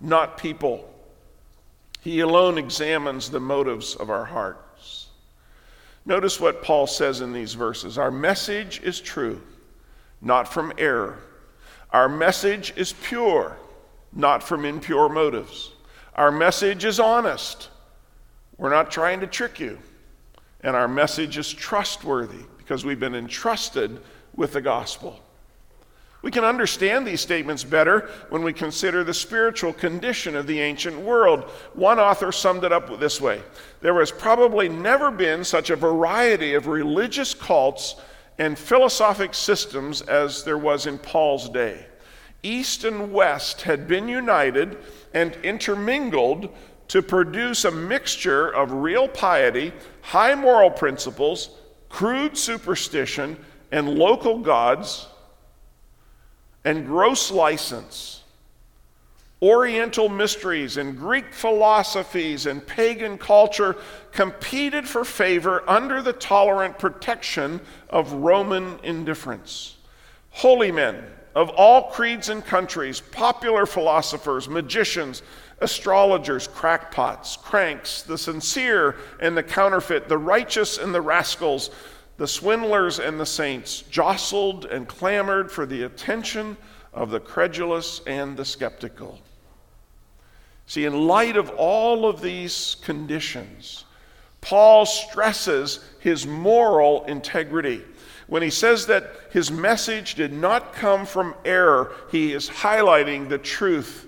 not 0.00 0.38
people. 0.38 0.88
He 2.00 2.20
alone 2.20 2.58
examines 2.58 3.28
the 3.28 3.40
motives 3.40 3.96
of 3.96 4.08
our 4.08 4.26
heart. 4.26 4.61
Notice 6.04 6.40
what 6.40 6.62
Paul 6.62 6.86
says 6.86 7.20
in 7.20 7.32
these 7.32 7.54
verses 7.54 7.98
Our 7.98 8.10
message 8.10 8.80
is 8.82 9.00
true, 9.00 9.40
not 10.20 10.52
from 10.52 10.72
error. 10.78 11.18
Our 11.90 12.08
message 12.08 12.72
is 12.76 12.92
pure, 12.92 13.56
not 14.12 14.42
from 14.42 14.64
impure 14.64 15.08
motives. 15.08 15.72
Our 16.14 16.30
message 16.30 16.84
is 16.84 16.98
honest. 16.98 17.68
We're 18.56 18.70
not 18.70 18.90
trying 18.90 19.20
to 19.20 19.26
trick 19.26 19.60
you. 19.60 19.78
And 20.60 20.76
our 20.76 20.88
message 20.88 21.38
is 21.38 21.52
trustworthy 21.52 22.44
because 22.58 22.84
we've 22.84 23.00
been 23.00 23.14
entrusted 23.14 24.00
with 24.34 24.52
the 24.52 24.60
gospel. 24.60 25.20
We 26.22 26.30
can 26.30 26.44
understand 26.44 27.04
these 27.04 27.20
statements 27.20 27.64
better 27.64 28.08
when 28.30 28.44
we 28.44 28.52
consider 28.52 29.02
the 29.02 29.12
spiritual 29.12 29.72
condition 29.72 30.36
of 30.36 30.46
the 30.46 30.60
ancient 30.60 30.96
world. 30.98 31.42
One 31.74 31.98
author 31.98 32.30
summed 32.30 32.62
it 32.62 32.72
up 32.72 32.98
this 33.00 33.20
way 33.20 33.42
There 33.80 33.98
has 33.98 34.12
probably 34.12 34.68
never 34.68 35.10
been 35.10 35.42
such 35.42 35.70
a 35.70 35.76
variety 35.76 36.54
of 36.54 36.68
religious 36.68 37.34
cults 37.34 37.96
and 38.38 38.56
philosophic 38.56 39.34
systems 39.34 40.00
as 40.02 40.44
there 40.44 40.58
was 40.58 40.86
in 40.86 40.98
Paul's 40.98 41.48
day. 41.48 41.86
East 42.44 42.84
and 42.84 43.12
West 43.12 43.62
had 43.62 43.86
been 43.86 44.08
united 44.08 44.78
and 45.14 45.36
intermingled 45.42 46.48
to 46.88 47.02
produce 47.02 47.64
a 47.64 47.70
mixture 47.70 48.48
of 48.48 48.72
real 48.72 49.08
piety, 49.08 49.72
high 50.02 50.34
moral 50.34 50.70
principles, 50.70 51.50
crude 51.88 52.36
superstition, 52.36 53.36
and 53.70 53.88
local 53.88 54.38
gods 54.38 55.08
and 56.64 56.86
gross 56.86 57.30
license. 57.30 58.22
Oriental 59.42 60.08
mysteries 60.08 60.76
and 60.76 60.96
Greek 60.96 61.34
philosophies 61.34 62.46
and 62.46 62.64
pagan 62.64 63.18
culture 63.18 63.76
competed 64.12 64.86
for 64.86 65.04
favor 65.04 65.68
under 65.68 66.00
the 66.00 66.12
tolerant 66.12 66.78
protection 66.78 67.60
of 67.90 68.12
Roman 68.12 68.78
indifference. 68.84 69.78
Holy 70.30 70.70
men 70.70 71.04
of 71.34 71.48
all 71.50 71.90
creeds 71.90 72.28
and 72.28 72.44
countries, 72.44 73.00
popular 73.00 73.66
philosophers, 73.66 74.48
magicians, 74.48 75.22
astrologers, 75.60 76.46
crackpots, 76.46 77.36
cranks, 77.36 78.02
the 78.02 78.18
sincere 78.18 78.96
and 79.20 79.36
the 79.36 79.42
counterfeit, 79.42 80.08
the 80.08 80.18
righteous 80.18 80.78
and 80.78 80.94
the 80.94 81.00
rascals, 81.00 81.70
the 82.22 82.28
swindlers 82.28 83.00
and 83.00 83.18
the 83.18 83.26
saints 83.26 83.82
jostled 83.90 84.64
and 84.66 84.86
clamored 84.86 85.50
for 85.50 85.66
the 85.66 85.82
attention 85.82 86.56
of 86.92 87.10
the 87.10 87.18
credulous 87.18 88.00
and 88.06 88.36
the 88.36 88.44
skeptical. 88.44 89.18
See, 90.68 90.84
in 90.84 91.08
light 91.08 91.36
of 91.36 91.50
all 91.50 92.06
of 92.06 92.20
these 92.20 92.76
conditions, 92.84 93.86
Paul 94.40 94.86
stresses 94.86 95.80
his 95.98 96.24
moral 96.24 97.04
integrity. 97.06 97.82
When 98.28 98.40
he 98.40 98.50
says 98.50 98.86
that 98.86 99.10
his 99.32 99.50
message 99.50 100.14
did 100.14 100.32
not 100.32 100.74
come 100.74 101.04
from 101.06 101.34
error, 101.44 101.92
he 102.12 102.32
is 102.34 102.48
highlighting 102.48 103.28
the 103.30 103.38
truth 103.38 104.06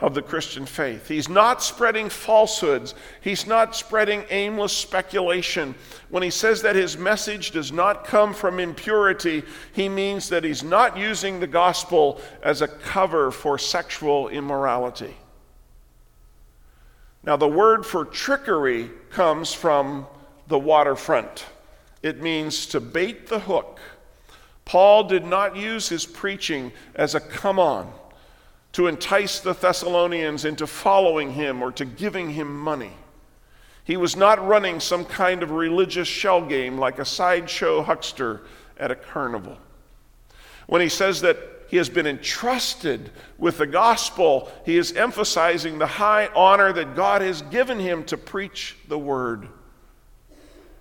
of 0.00 0.14
the 0.14 0.22
Christian 0.22 0.64
faith. 0.64 1.08
He's 1.08 1.28
not 1.28 1.62
spreading 1.62 2.08
falsehoods, 2.08 2.94
he's 3.20 3.46
not 3.46 3.76
spreading 3.76 4.24
aimless 4.30 4.72
speculation. 4.72 5.74
When 6.08 6.22
he 6.22 6.30
says 6.30 6.62
that 6.62 6.76
his 6.76 6.96
message 6.96 7.50
does 7.50 7.70
not 7.70 8.04
come 8.04 8.32
from 8.32 8.58
impurity, 8.58 9.42
he 9.72 9.88
means 9.88 10.28
that 10.30 10.44
he's 10.44 10.64
not 10.64 10.96
using 10.96 11.38
the 11.38 11.46
gospel 11.46 12.20
as 12.42 12.62
a 12.62 12.68
cover 12.68 13.30
for 13.30 13.58
sexual 13.58 14.28
immorality. 14.28 15.14
Now, 17.22 17.36
the 17.36 17.48
word 17.48 17.84
for 17.84 18.06
trickery 18.06 18.90
comes 19.10 19.52
from 19.52 20.06
the 20.48 20.58
waterfront. 20.58 21.44
It 22.02 22.22
means 22.22 22.64
to 22.66 22.80
bait 22.80 23.26
the 23.26 23.40
hook. 23.40 23.78
Paul 24.64 25.04
did 25.04 25.26
not 25.26 25.54
use 25.54 25.90
his 25.90 26.06
preaching 26.06 26.72
as 26.94 27.14
a 27.14 27.20
come 27.20 27.58
on 27.58 27.92
to 28.72 28.86
entice 28.86 29.40
the 29.40 29.52
Thessalonians 29.52 30.44
into 30.44 30.66
following 30.66 31.32
him 31.32 31.62
or 31.62 31.72
to 31.72 31.84
giving 31.84 32.30
him 32.30 32.58
money. 32.58 32.92
He 33.84 33.96
was 33.96 34.14
not 34.14 34.46
running 34.46 34.78
some 34.78 35.04
kind 35.04 35.42
of 35.42 35.50
religious 35.50 36.06
shell 36.06 36.44
game 36.44 36.78
like 36.78 36.98
a 36.98 37.04
sideshow 37.04 37.82
huckster 37.82 38.42
at 38.78 38.90
a 38.90 38.94
carnival. 38.94 39.58
When 40.66 40.80
he 40.80 40.88
says 40.88 41.20
that 41.22 41.36
he 41.68 41.76
has 41.76 41.88
been 41.88 42.06
entrusted 42.06 43.10
with 43.38 43.58
the 43.58 43.66
gospel, 43.66 44.50
he 44.64 44.76
is 44.76 44.92
emphasizing 44.92 45.78
the 45.78 45.86
high 45.86 46.28
honor 46.34 46.72
that 46.72 46.94
God 46.94 47.22
has 47.22 47.42
given 47.42 47.78
him 47.78 48.04
to 48.04 48.16
preach 48.16 48.76
the 48.88 48.98
word. 48.98 49.48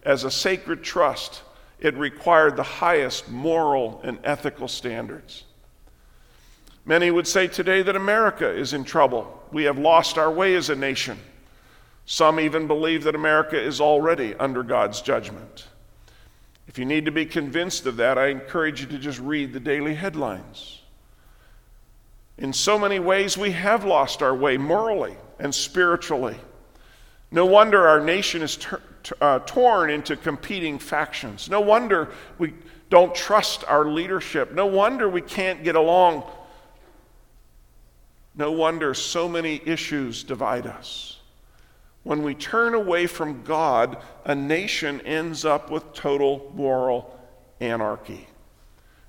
As 0.03 0.23
a 0.23 0.31
sacred 0.31 0.83
trust, 0.83 1.43
it 1.79 1.95
required 1.95 2.55
the 2.55 2.63
highest 2.63 3.29
moral 3.29 4.01
and 4.03 4.19
ethical 4.23 4.67
standards. 4.67 5.45
Many 6.89 7.11
would 7.11 7.27
say 7.27 7.47
today 7.47 7.83
that 7.83 7.95
America 7.95 8.49
is 8.49 8.73
in 8.73 8.83
trouble. 8.83 9.43
We 9.51 9.65
have 9.65 9.77
lost 9.77 10.17
our 10.17 10.31
way 10.31 10.55
as 10.55 10.71
a 10.71 10.75
nation. 10.75 11.19
Some 12.07 12.39
even 12.39 12.65
believe 12.65 13.03
that 13.03 13.13
America 13.13 13.61
is 13.61 13.79
already 13.79 14.33
under 14.33 14.63
God's 14.63 14.99
judgment. 14.99 15.67
If 16.67 16.79
you 16.79 16.85
need 16.85 17.05
to 17.05 17.11
be 17.11 17.27
convinced 17.27 17.85
of 17.85 17.97
that, 17.97 18.17
I 18.17 18.29
encourage 18.29 18.81
you 18.81 18.87
to 18.87 18.97
just 18.97 19.19
read 19.19 19.53
the 19.53 19.59
daily 19.59 19.93
headlines. 19.93 20.81
In 22.39 22.51
so 22.51 22.79
many 22.79 22.97
ways, 22.97 23.37
we 23.37 23.51
have 23.51 23.85
lost 23.85 24.23
our 24.23 24.33
way 24.33 24.57
morally 24.57 25.15
and 25.37 25.53
spiritually. 25.53 26.37
No 27.29 27.45
wonder 27.45 27.87
our 27.87 27.99
nation 27.99 28.41
is 28.41 28.55
ter- 28.55 28.81
uh, 29.21 29.37
torn 29.45 29.91
into 29.91 30.15
competing 30.15 30.79
factions. 30.79 31.51
No 31.51 31.61
wonder 31.61 32.09
we 32.39 32.55
don't 32.89 33.13
trust 33.13 33.63
our 33.67 33.85
leadership. 33.85 34.53
No 34.53 34.65
wonder 34.65 35.07
we 35.07 35.21
can't 35.21 35.63
get 35.63 35.75
along. 35.75 36.23
No 38.39 38.53
wonder 38.53 38.93
so 38.93 39.27
many 39.27 39.61
issues 39.65 40.23
divide 40.23 40.65
us. 40.65 41.19
When 42.03 42.23
we 42.23 42.33
turn 42.33 42.73
away 42.73 43.05
from 43.05 43.43
God, 43.43 44.01
a 44.23 44.33
nation 44.33 45.01
ends 45.01 45.43
up 45.43 45.69
with 45.69 45.91
total 45.91 46.49
moral 46.55 47.19
anarchy. 47.59 48.29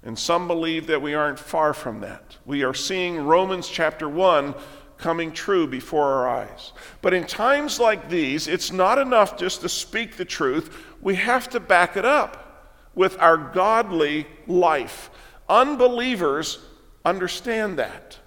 And 0.02 0.18
some 0.18 0.48
believe 0.48 0.88
that 0.88 1.00
we 1.00 1.14
aren't 1.14 1.38
far 1.38 1.72
from 1.72 2.00
that. 2.00 2.38
We 2.44 2.64
are 2.64 2.74
seeing 2.74 3.24
Romans 3.24 3.68
chapter 3.68 4.08
1 4.08 4.52
coming 4.98 5.30
true 5.30 5.68
before 5.68 6.06
our 6.06 6.28
eyes. 6.28 6.72
But 7.00 7.14
in 7.14 7.24
times 7.24 7.78
like 7.78 8.10
these, 8.10 8.48
it's 8.48 8.72
not 8.72 8.98
enough 8.98 9.38
just 9.38 9.60
to 9.60 9.68
speak 9.68 10.16
the 10.16 10.24
truth, 10.24 10.76
we 11.00 11.14
have 11.14 11.48
to 11.50 11.60
back 11.60 11.96
it 11.96 12.04
up 12.04 12.74
with 12.96 13.16
our 13.20 13.36
godly 13.36 14.26
life. 14.48 15.08
Unbelievers 15.48 16.58
understand 17.04 17.78
that. 17.78 18.18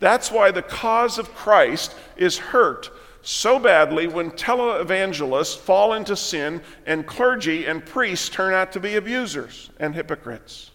That's 0.00 0.30
why 0.30 0.50
the 0.50 0.62
cause 0.62 1.18
of 1.18 1.34
Christ 1.34 1.94
is 2.16 2.38
hurt 2.38 2.90
so 3.22 3.58
badly 3.58 4.06
when 4.06 4.30
televangelists 4.30 5.56
fall 5.56 5.92
into 5.92 6.16
sin 6.16 6.62
and 6.86 7.06
clergy 7.06 7.66
and 7.66 7.84
priests 7.84 8.28
turn 8.28 8.54
out 8.54 8.72
to 8.72 8.80
be 8.80 8.96
abusers 8.96 9.70
and 9.78 9.94
hypocrites. 9.94 10.70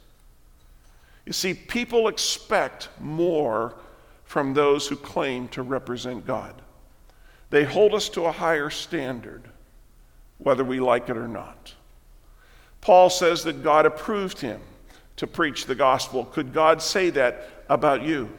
You 1.26 1.34
see, 1.34 1.54
people 1.54 2.10
expect 2.10 2.90
more 3.00 3.76
from 4.26 4.54
those 4.54 4.88
who 4.88 4.96
claim 4.96 5.48
to 5.50 5.64
represent 5.64 6.28
God. 6.28 6.54
They 7.50 7.64
hold 7.64 7.94
us 7.94 8.10
to 8.10 8.26
a 8.26 8.32
higher 8.32 8.70
standard, 8.70 9.44
whether 10.38 10.64
we 10.64 10.80
like 10.80 11.10
it 11.10 11.18
or 11.18 11.28
not. 11.28 11.74
Paul 12.82 13.10
says 13.10 13.44
that 13.46 13.64
God 13.64 13.86
approved 13.86 14.40
him 14.42 14.60
to 15.16 15.28
preach 15.28 15.66
the 15.66 15.76
gospel. 15.76 16.26
Could 16.26 16.54
God 16.54 16.82
say 16.82 17.10
that 17.12 17.48
about 17.70 18.04
you? 18.04 18.30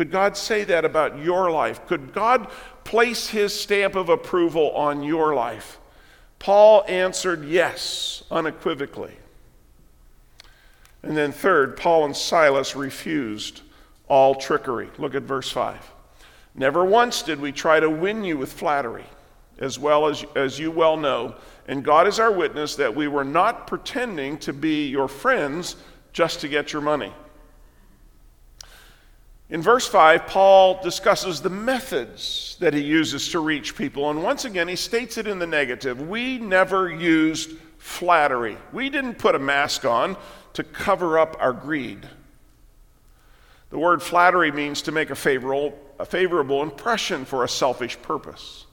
Could 0.00 0.10
God 0.10 0.34
say 0.34 0.64
that 0.64 0.86
about 0.86 1.18
your 1.18 1.50
life? 1.50 1.86
Could 1.86 2.14
God 2.14 2.48
place 2.84 3.26
his 3.26 3.52
stamp 3.52 3.96
of 3.96 4.08
approval 4.08 4.70
on 4.70 5.02
your 5.02 5.34
life? 5.34 5.78
Paul 6.38 6.86
answered 6.88 7.44
yes, 7.44 8.22
unequivocally. 8.30 9.12
And 11.02 11.14
then, 11.14 11.32
third, 11.32 11.76
Paul 11.76 12.06
and 12.06 12.16
Silas 12.16 12.74
refused 12.74 13.60
all 14.08 14.34
trickery. 14.34 14.88
Look 14.96 15.14
at 15.14 15.24
verse 15.24 15.52
5. 15.52 15.92
Never 16.54 16.82
once 16.82 17.20
did 17.20 17.38
we 17.38 17.52
try 17.52 17.78
to 17.78 17.90
win 17.90 18.24
you 18.24 18.38
with 18.38 18.54
flattery, 18.54 19.04
as 19.58 19.78
well 19.78 20.06
as, 20.06 20.24
as 20.34 20.58
you 20.58 20.70
well 20.70 20.96
know, 20.96 21.34
and 21.68 21.84
God 21.84 22.08
is 22.08 22.18
our 22.18 22.32
witness 22.32 22.74
that 22.76 22.96
we 22.96 23.06
were 23.06 23.22
not 23.22 23.66
pretending 23.66 24.38
to 24.38 24.54
be 24.54 24.88
your 24.88 25.08
friends 25.08 25.76
just 26.14 26.40
to 26.40 26.48
get 26.48 26.72
your 26.72 26.80
money. 26.80 27.12
In 29.50 29.62
verse 29.62 29.86
5, 29.86 30.28
Paul 30.28 30.80
discusses 30.80 31.40
the 31.40 31.50
methods 31.50 32.56
that 32.60 32.72
he 32.72 32.80
uses 32.80 33.30
to 33.30 33.40
reach 33.40 33.76
people. 33.76 34.08
And 34.10 34.22
once 34.22 34.44
again, 34.44 34.68
he 34.68 34.76
states 34.76 35.18
it 35.18 35.26
in 35.26 35.40
the 35.40 35.46
negative. 35.46 36.08
We 36.08 36.38
never 36.38 36.88
used 36.88 37.50
flattery. 37.78 38.56
We 38.72 38.90
didn't 38.90 39.18
put 39.18 39.34
a 39.34 39.40
mask 39.40 39.84
on 39.84 40.16
to 40.52 40.62
cover 40.62 41.18
up 41.18 41.36
our 41.40 41.52
greed. 41.52 42.08
The 43.70 43.78
word 43.78 44.02
flattery 44.02 44.52
means 44.52 44.82
to 44.82 44.92
make 44.92 45.10
a 45.10 45.16
favorable, 45.16 45.76
a 45.98 46.04
favorable 46.04 46.62
impression 46.62 47.24
for 47.24 47.42
a 47.42 47.48
selfish 47.48 48.00
purpose. 48.02 48.66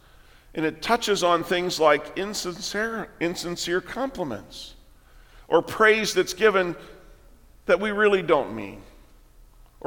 And 0.53 0.65
it 0.65 0.81
touches 0.81 1.23
on 1.23 1.43
things 1.43 1.79
like 1.79 2.17
insincere, 2.17 3.09
insincere 3.19 3.81
compliments 3.81 4.75
or 5.47 5.61
praise 5.61 6.13
that's 6.13 6.33
given 6.33 6.75
that 7.65 7.79
we 7.79 7.91
really 7.91 8.21
don't 8.21 8.55
mean, 8.55 8.81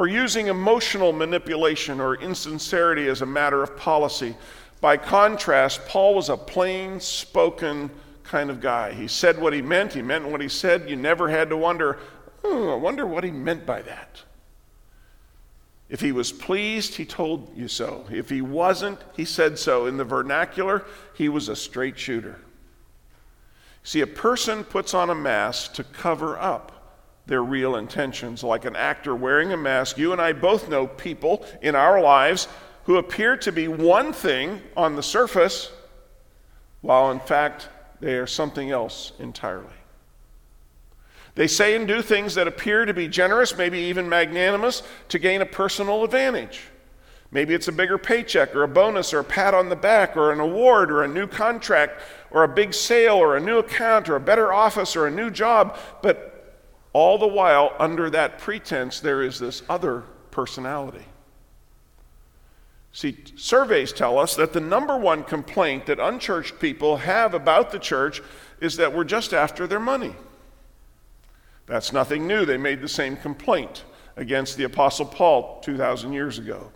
or 0.01 0.09
using 0.09 0.47
emotional 0.47 1.13
manipulation 1.13 2.01
or 2.01 2.15
insincerity 2.15 3.07
as 3.09 3.21
a 3.21 3.27
matter 3.27 3.63
of 3.63 3.77
policy. 3.77 4.35
By 4.81 4.97
contrast, 4.97 5.85
Paul 5.85 6.15
was 6.15 6.31
a 6.31 6.39
plain 6.39 7.01
spoken 7.01 7.91
kind 8.23 8.49
of 8.49 8.63
guy. 8.63 8.95
He 8.95 9.07
said 9.07 9.39
what 9.39 9.53
he 9.53 9.61
meant, 9.61 9.93
he 9.93 10.01
meant 10.01 10.27
what 10.27 10.41
he 10.41 10.49
said. 10.49 10.89
You 10.89 10.97
never 10.97 11.29
had 11.29 11.51
to 11.51 11.57
wonder, 11.59 11.99
oh, 12.43 12.73
I 12.73 12.77
wonder 12.77 13.05
what 13.05 13.25
he 13.25 13.31
meant 13.31 13.67
by 13.67 13.83
that. 13.83 14.23
If 15.91 16.01
he 16.01 16.13
was 16.13 16.33
pleased, 16.33 16.95
he 16.95 17.05
told 17.05 17.55
you 17.55 17.69
so. 17.69 18.07
If 18.11 18.31
he 18.31 18.41
wasn't, 18.41 19.01
he 19.15 19.27
said 19.27 19.59
so. 19.59 19.85
In 19.85 19.99
the 19.99 20.05
vernacular, 20.05 20.87
he 21.13 21.29
was 21.29 21.51
a 21.51 21.57
straight 21.57 21.99
shooter. 21.99 22.41
See, 23.83 24.01
a 24.01 24.07
person 24.07 24.65
puts 24.65 24.95
on 24.95 25.11
a 25.11 25.15
mask 25.15 25.75
to 25.75 25.85
cover 25.85 26.39
up 26.39 26.80
their 27.31 27.45
real 27.45 27.77
intentions, 27.77 28.43
like 28.43 28.65
an 28.65 28.75
actor 28.75 29.15
wearing 29.15 29.53
a 29.53 29.57
mask. 29.57 29.97
You 29.97 30.11
and 30.11 30.21
I 30.21 30.33
both 30.33 30.69
know 30.69 30.89
people 30.89 31.47
in 31.63 31.77
our 31.77 32.01
lives 32.01 32.49
who 32.85 32.97
appear 32.97 33.37
to 33.37 33.53
be 33.53 33.69
one 33.69 34.13
thing 34.13 34.61
on 34.77 34.97
the 34.97 35.03
surface, 35.03 35.71
while 36.81 37.13
in 37.13 37.21
fact 37.21 37.69
they 38.01 38.15
are 38.15 38.27
something 38.27 38.73
else 38.73 39.13
entirely. 39.21 39.69
They 41.37 41.47
say 41.47 41.77
and 41.77 41.87
do 41.87 42.03
things 42.03 42.35
that 42.35 42.49
appear 42.49 42.85
to 42.85 42.93
be 42.93 43.07
generous, 43.07 43.57
maybe 43.57 43.79
even 43.79 44.09
magnanimous, 44.09 44.83
to 45.11 45.21
gain 45.21 45.41
a 45.41 45.47
personal 45.47 46.03
advantage. 46.03 46.63
Maybe 47.31 47.55
it's 47.55 47.69
a 47.69 47.73
bigger 47.73 47.97
paycheck 47.97 48.57
or 48.57 48.65
a 48.65 48.69
bonus 48.69 49.15
or 49.15 49.21
a 49.21 49.25
pat 49.25 49.55
on 49.55 49.69
the 49.69 49.77
back 49.77 50.17
or 50.17 50.33
an 50.33 50.41
award 50.41 50.91
or 50.91 51.05
a 51.05 51.09
new 51.09 51.29
contract 51.29 52.03
or 52.33 52.43
a 52.43 52.49
big 52.49 52.75
sale 52.75 53.15
or 53.15 53.37
a 53.37 53.41
new 53.41 53.59
account 53.59 54.09
or 54.09 54.17
a 54.17 54.21
better 54.21 54.53
office 54.53 54.97
or 54.97 55.07
a 55.07 55.13
new 55.13 55.31
job. 55.31 55.79
But 56.03 56.30
all 56.93 57.19
the 57.19 57.27
while, 57.27 57.75
under 57.79 58.11
that 58.11 58.39
pretense, 58.39 59.01
there 59.01 59.23
is 59.23 59.39
this 59.39 59.63
other 59.69 60.05
personality. 60.31 61.05
See, 62.93 63.19
surveys 63.37 63.93
tell 63.93 64.19
us 64.19 64.35
that 64.35 64.53
the 64.53 64.61
number 64.61 64.97
one 64.97 65.23
complaint 65.23 65.87
that 65.87 66.01
unchurched 66.01 66.59
people 66.59 66.97
have 66.97 67.35
about 67.35 67.71
the 67.71 67.79
church 67.79 68.21
is 68.61 68.77
that 68.77 68.93
we're 68.93 69.05
just 69.05 69.33
after 69.33 69.67
their 69.67 69.81
money. 69.81 70.15
That's 71.67 71.93
nothing 71.93 72.27
new. 72.27 72.45
They 72.45 72.57
made 72.57 72.81
the 72.81 72.89
same 72.89 73.17
complaint 73.17 73.85
against 74.17 74.57
the 74.57 74.65
Apostle 74.65 75.07
Paul 75.07 75.61
2,000 75.61 76.13
years 76.13 76.39
ago. 76.39 76.73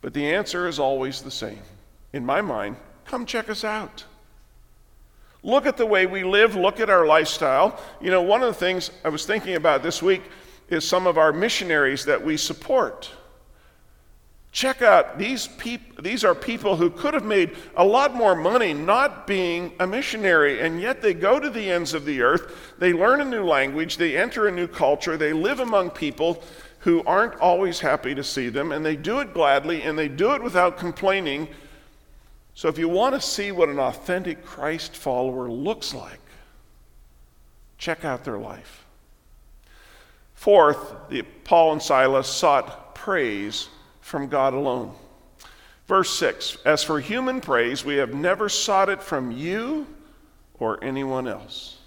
But 0.00 0.14
the 0.14 0.34
answer 0.34 0.66
is 0.66 0.78
always 0.78 1.20
the 1.20 1.30
same. 1.30 1.60
In 2.14 2.24
my 2.24 2.40
mind, 2.40 2.76
come 3.04 3.26
check 3.26 3.50
us 3.50 3.62
out. 3.62 4.04
Look 5.42 5.66
at 5.66 5.76
the 5.76 5.86
way 5.86 6.06
we 6.06 6.22
live, 6.22 6.54
look 6.54 6.80
at 6.80 6.90
our 6.90 7.06
lifestyle. 7.06 7.80
You 8.00 8.10
know, 8.10 8.22
one 8.22 8.42
of 8.42 8.48
the 8.48 8.58
things 8.60 8.90
I 9.04 9.08
was 9.08 9.24
thinking 9.24 9.56
about 9.56 9.82
this 9.82 10.02
week 10.02 10.22
is 10.68 10.86
some 10.86 11.06
of 11.06 11.18
our 11.18 11.32
missionaries 11.32 12.04
that 12.04 12.22
we 12.22 12.36
support. 12.36 13.10
Check 14.52 14.82
out 14.82 15.16
these 15.16 15.46
people, 15.46 16.02
these 16.02 16.24
are 16.24 16.34
people 16.34 16.74
who 16.74 16.90
could 16.90 17.14
have 17.14 17.24
made 17.24 17.56
a 17.76 17.84
lot 17.84 18.14
more 18.14 18.34
money 18.34 18.74
not 18.74 19.26
being 19.26 19.72
a 19.78 19.86
missionary, 19.86 20.60
and 20.60 20.80
yet 20.80 21.00
they 21.00 21.14
go 21.14 21.38
to 21.38 21.48
the 21.48 21.70
ends 21.70 21.94
of 21.94 22.04
the 22.04 22.20
earth, 22.20 22.74
they 22.78 22.92
learn 22.92 23.20
a 23.20 23.24
new 23.24 23.44
language, 23.44 23.96
they 23.96 24.16
enter 24.16 24.48
a 24.48 24.52
new 24.52 24.66
culture, 24.66 25.16
they 25.16 25.32
live 25.32 25.60
among 25.60 25.90
people 25.90 26.42
who 26.80 27.02
aren't 27.04 27.38
always 27.40 27.78
happy 27.78 28.12
to 28.14 28.24
see 28.24 28.48
them, 28.48 28.72
and 28.72 28.84
they 28.84 28.96
do 28.96 29.20
it 29.20 29.32
gladly 29.32 29.82
and 29.82 29.96
they 29.96 30.08
do 30.08 30.32
it 30.32 30.42
without 30.42 30.78
complaining. 30.78 31.46
So, 32.60 32.68
if 32.68 32.76
you 32.76 32.90
want 32.90 33.14
to 33.14 33.22
see 33.22 33.52
what 33.52 33.70
an 33.70 33.78
authentic 33.78 34.44
Christ 34.44 34.94
follower 34.94 35.50
looks 35.50 35.94
like, 35.94 36.20
check 37.78 38.04
out 38.04 38.22
their 38.22 38.36
life. 38.36 38.84
Fourth, 40.34 40.94
the, 41.08 41.22
Paul 41.22 41.72
and 41.72 41.82
Silas 41.82 42.28
sought 42.28 42.94
praise 42.94 43.70
from 44.02 44.28
God 44.28 44.52
alone. 44.52 44.92
Verse 45.88 46.10
6 46.18 46.58
As 46.66 46.84
for 46.84 47.00
human 47.00 47.40
praise, 47.40 47.82
we 47.82 47.94
have 47.94 48.12
never 48.12 48.50
sought 48.50 48.90
it 48.90 49.02
from 49.02 49.30
you 49.30 49.86
or 50.58 50.84
anyone 50.84 51.26
else. 51.26 51.78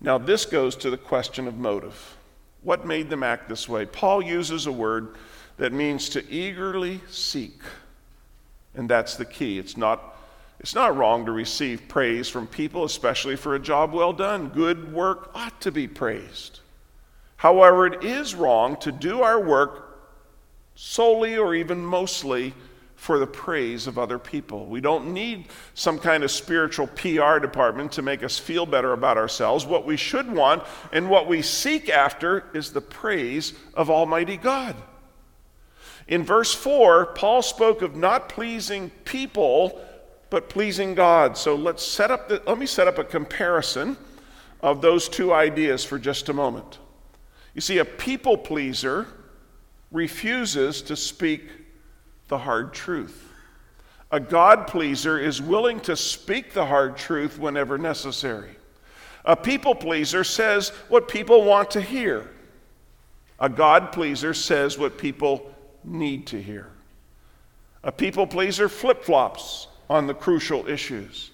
Now, 0.00 0.16
this 0.16 0.44
goes 0.46 0.76
to 0.76 0.90
the 0.90 0.96
question 0.96 1.48
of 1.48 1.58
motive. 1.58 2.16
What 2.62 2.86
made 2.86 3.10
them 3.10 3.24
act 3.24 3.48
this 3.48 3.68
way? 3.68 3.84
Paul 3.84 4.22
uses 4.22 4.66
a 4.66 4.72
word 4.72 5.16
that 5.56 5.72
means 5.72 6.08
to 6.10 6.24
eagerly 6.30 7.00
seek. 7.10 7.60
And 8.78 8.88
that's 8.88 9.16
the 9.16 9.24
key. 9.24 9.58
It's 9.58 9.76
not, 9.76 10.16
it's 10.60 10.74
not 10.74 10.96
wrong 10.96 11.26
to 11.26 11.32
receive 11.32 11.88
praise 11.88 12.28
from 12.28 12.46
people, 12.46 12.84
especially 12.84 13.34
for 13.34 13.56
a 13.56 13.58
job 13.58 13.92
well 13.92 14.12
done. 14.12 14.48
Good 14.50 14.92
work 14.92 15.32
ought 15.34 15.60
to 15.62 15.72
be 15.72 15.88
praised. 15.88 16.60
However, 17.36 17.86
it 17.88 18.04
is 18.04 18.36
wrong 18.36 18.76
to 18.78 18.92
do 18.92 19.22
our 19.22 19.40
work 19.40 20.00
solely 20.76 21.36
or 21.36 21.56
even 21.56 21.84
mostly 21.84 22.54
for 22.94 23.18
the 23.18 23.26
praise 23.26 23.88
of 23.88 23.98
other 23.98 24.18
people. 24.18 24.66
We 24.66 24.80
don't 24.80 25.12
need 25.12 25.46
some 25.74 25.98
kind 25.98 26.22
of 26.22 26.30
spiritual 26.30 26.86
PR 26.86 27.40
department 27.40 27.92
to 27.92 28.02
make 28.02 28.22
us 28.22 28.38
feel 28.38 28.64
better 28.64 28.92
about 28.92 29.18
ourselves. 29.18 29.66
What 29.66 29.86
we 29.86 29.96
should 29.96 30.32
want 30.32 30.62
and 30.92 31.10
what 31.10 31.26
we 31.26 31.42
seek 31.42 31.88
after 31.88 32.44
is 32.54 32.72
the 32.72 32.80
praise 32.80 33.54
of 33.74 33.90
Almighty 33.90 34.36
God. 34.36 34.76
In 36.08 36.24
verse 36.24 36.54
4, 36.54 37.06
Paul 37.06 37.42
spoke 37.42 37.82
of 37.82 37.94
not 37.94 38.30
pleasing 38.30 38.90
people, 39.04 39.80
but 40.30 40.48
pleasing 40.48 40.94
God. 40.94 41.36
So 41.36 41.54
let's 41.54 41.84
set 41.84 42.10
up 42.10 42.28
the, 42.28 42.42
let 42.46 42.58
me 42.58 42.66
set 42.66 42.88
up 42.88 42.98
a 42.98 43.04
comparison 43.04 43.96
of 44.62 44.80
those 44.80 45.08
two 45.08 45.32
ideas 45.32 45.84
for 45.84 45.98
just 45.98 46.30
a 46.30 46.32
moment. 46.32 46.78
You 47.54 47.60
see, 47.60 47.78
a 47.78 47.84
people 47.84 48.38
pleaser 48.38 49.06
refuses 49.92 50.82
to 50.82 50.96
speak 50.96 51.42
the 52.28 52.38
hard 52.38 52.72
truth. 52.72 53.30
A 54.10 54.18
God 54.20 54.66
pleaser 54.66 55.18
is 55.18 55.42
willing 55.42 55.80
to 55.80 55.94
speak 55.94 56.54
the 56.54 56.64
hard 56.64 56.96
truth 56.96 57.38
whenever 57.38 57.76
necessary. 57.76 58.56
A 59.26 59.36
people 59.36 59.74
pleaser 59.74 60.24
says 60.24 60.70
what 60.88 61.08
people 61.08 61.44
want 61.44 61.70
to 61.72 61.82
hear. 61.82 62.30
A 63.38 63.50
God 63.50 63.92
pleaser 63.92 64.32
says 64.32 64.78
what 64.78 64.96
people 64.96 65.54
need 65.84 66.26
to 66.28 66.42
hear. 66.42 66.68
A 67.84 67.92
people 67.92 68.26
pleaser 68.26 68.68
flip 68.68 69.04
flops 69.04 69.68
on 69.88 70.06
the 70.06 70.14
crucial 70.14 70.68
issues. 70.68 71.30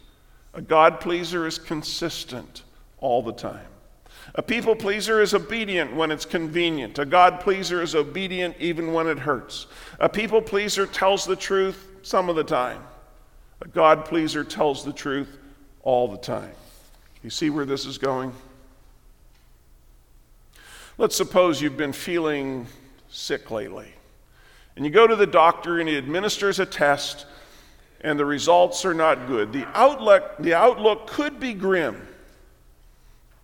A 0.52 0.62
God 0.62 1.00
pleaser 1.00 1.46
is 1.46 1.58
consistent 1.58 2.62
all 2.98 3.22
the 3.22 3.32
time. 3.32 3.66
A 4.36 4.42
people 4.42 4.74
pleaser 4.74 5.20
is 5.20 5.34
obedient 5.34 5.94
when 5.94 6.10
it's 6.10 6.24
convenient. 6.24 6.98
A 6.98 7.04
God 7.04 7.40
pleaser 7.40 7.82
is 7.82 7.94
obedient 7.94 8.56
even 8.58 8.92
when 8.92 9.06
it 9.06 9.18
hurts. 9.18 9.66
A 9.98 10.08
people 10.08 10.40
pleaser 10.40 10.86
tells 10.86 11.24
the 11.24 11.36
truth 11.36 11.88
some 12.02 12.28
of 12.28 12.36
the 12.36 12.44
time. 12.44 12.82
A 13.60 13.68
God 13.68 14.04
pleaser 14.04 14.44
tells 14.44 14.84
the 14.84 14.92
truth 14.92 15.38
all 15.82 16.08
the 16.08 16.18
time. 16.18 16.52
You 17.22 17.30
see 17.30 17.50
where 17.50 17.64
this 17.64 17.86
is 17.86 17.98
going? 17.98 18.32
Let's 20.98 21.16
suppose 21.16 21.60
you've 21.60 21.76
been 21.76 21.92
feeling 21.92 22.66
sick 23.08 23.50
lately. 23.50 23.93
And 24.76 24.84
you 24.84 24.90
go 24.90 25.06
to 25.06 25.16
the 25.16 25.26
doctor 25.26 25.78
and 25.78 25.88
he 25.88 25.96
administers 25.96 26.58
a 26.58 26.66
test, 26.66 27.26
and 28.00 28.18
the 28.18 28.24
results 28.24 28.84
are 28.84 28.94
not 28.94 29.26
good. 29.26 29.52
The 29.52 29.66
outlook, 29.74 30.36
the 30.38 30.54
outlook 30.54 31.06
could 31.06 31.38
be 31.38 31.54
grim, 31.54 32.06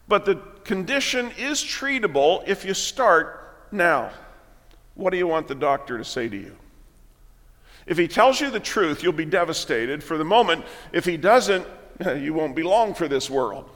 but 0.08 0.24
the 0.24 0.36
condition 0.64 1.30
is 1.38 1.62
treatable 1.62 2.46
if 2.46 2.64
you 2.64 2.74
start 2.74 3.66
now. 3.70 4.10
What 4.94 5.10
do 5.10 5.16
you 5.16 5.26
want 5.26 5.48
the 5.48 5.54
doctor 5.54 5.98
to 5.98 6.04
say 6.04 6.28
to 6.28 6.36
you? 6.36 6.56
If 7.86 7.96
he 7.96 8.06
tells 8.06 8.40
you 8.40 8.50
the 8.50 8.60
truth, 8.60 9.02
you'll 9.02 9.12
be 9.12 9.24
devastated 9.24 10.04
for 10.04 10.18
the 10.18 10.24
moment. 10.24 10.64
If 10.92 11.04
he 11.04 11.16
doesn't, 11.16 11.66
you 12.18 12.34
won't 12.34 12.54
be 12.54 12.62
long 12.62 12.92
for 12.92 13.08
this 13.08 13.30
world. 13.30 13.68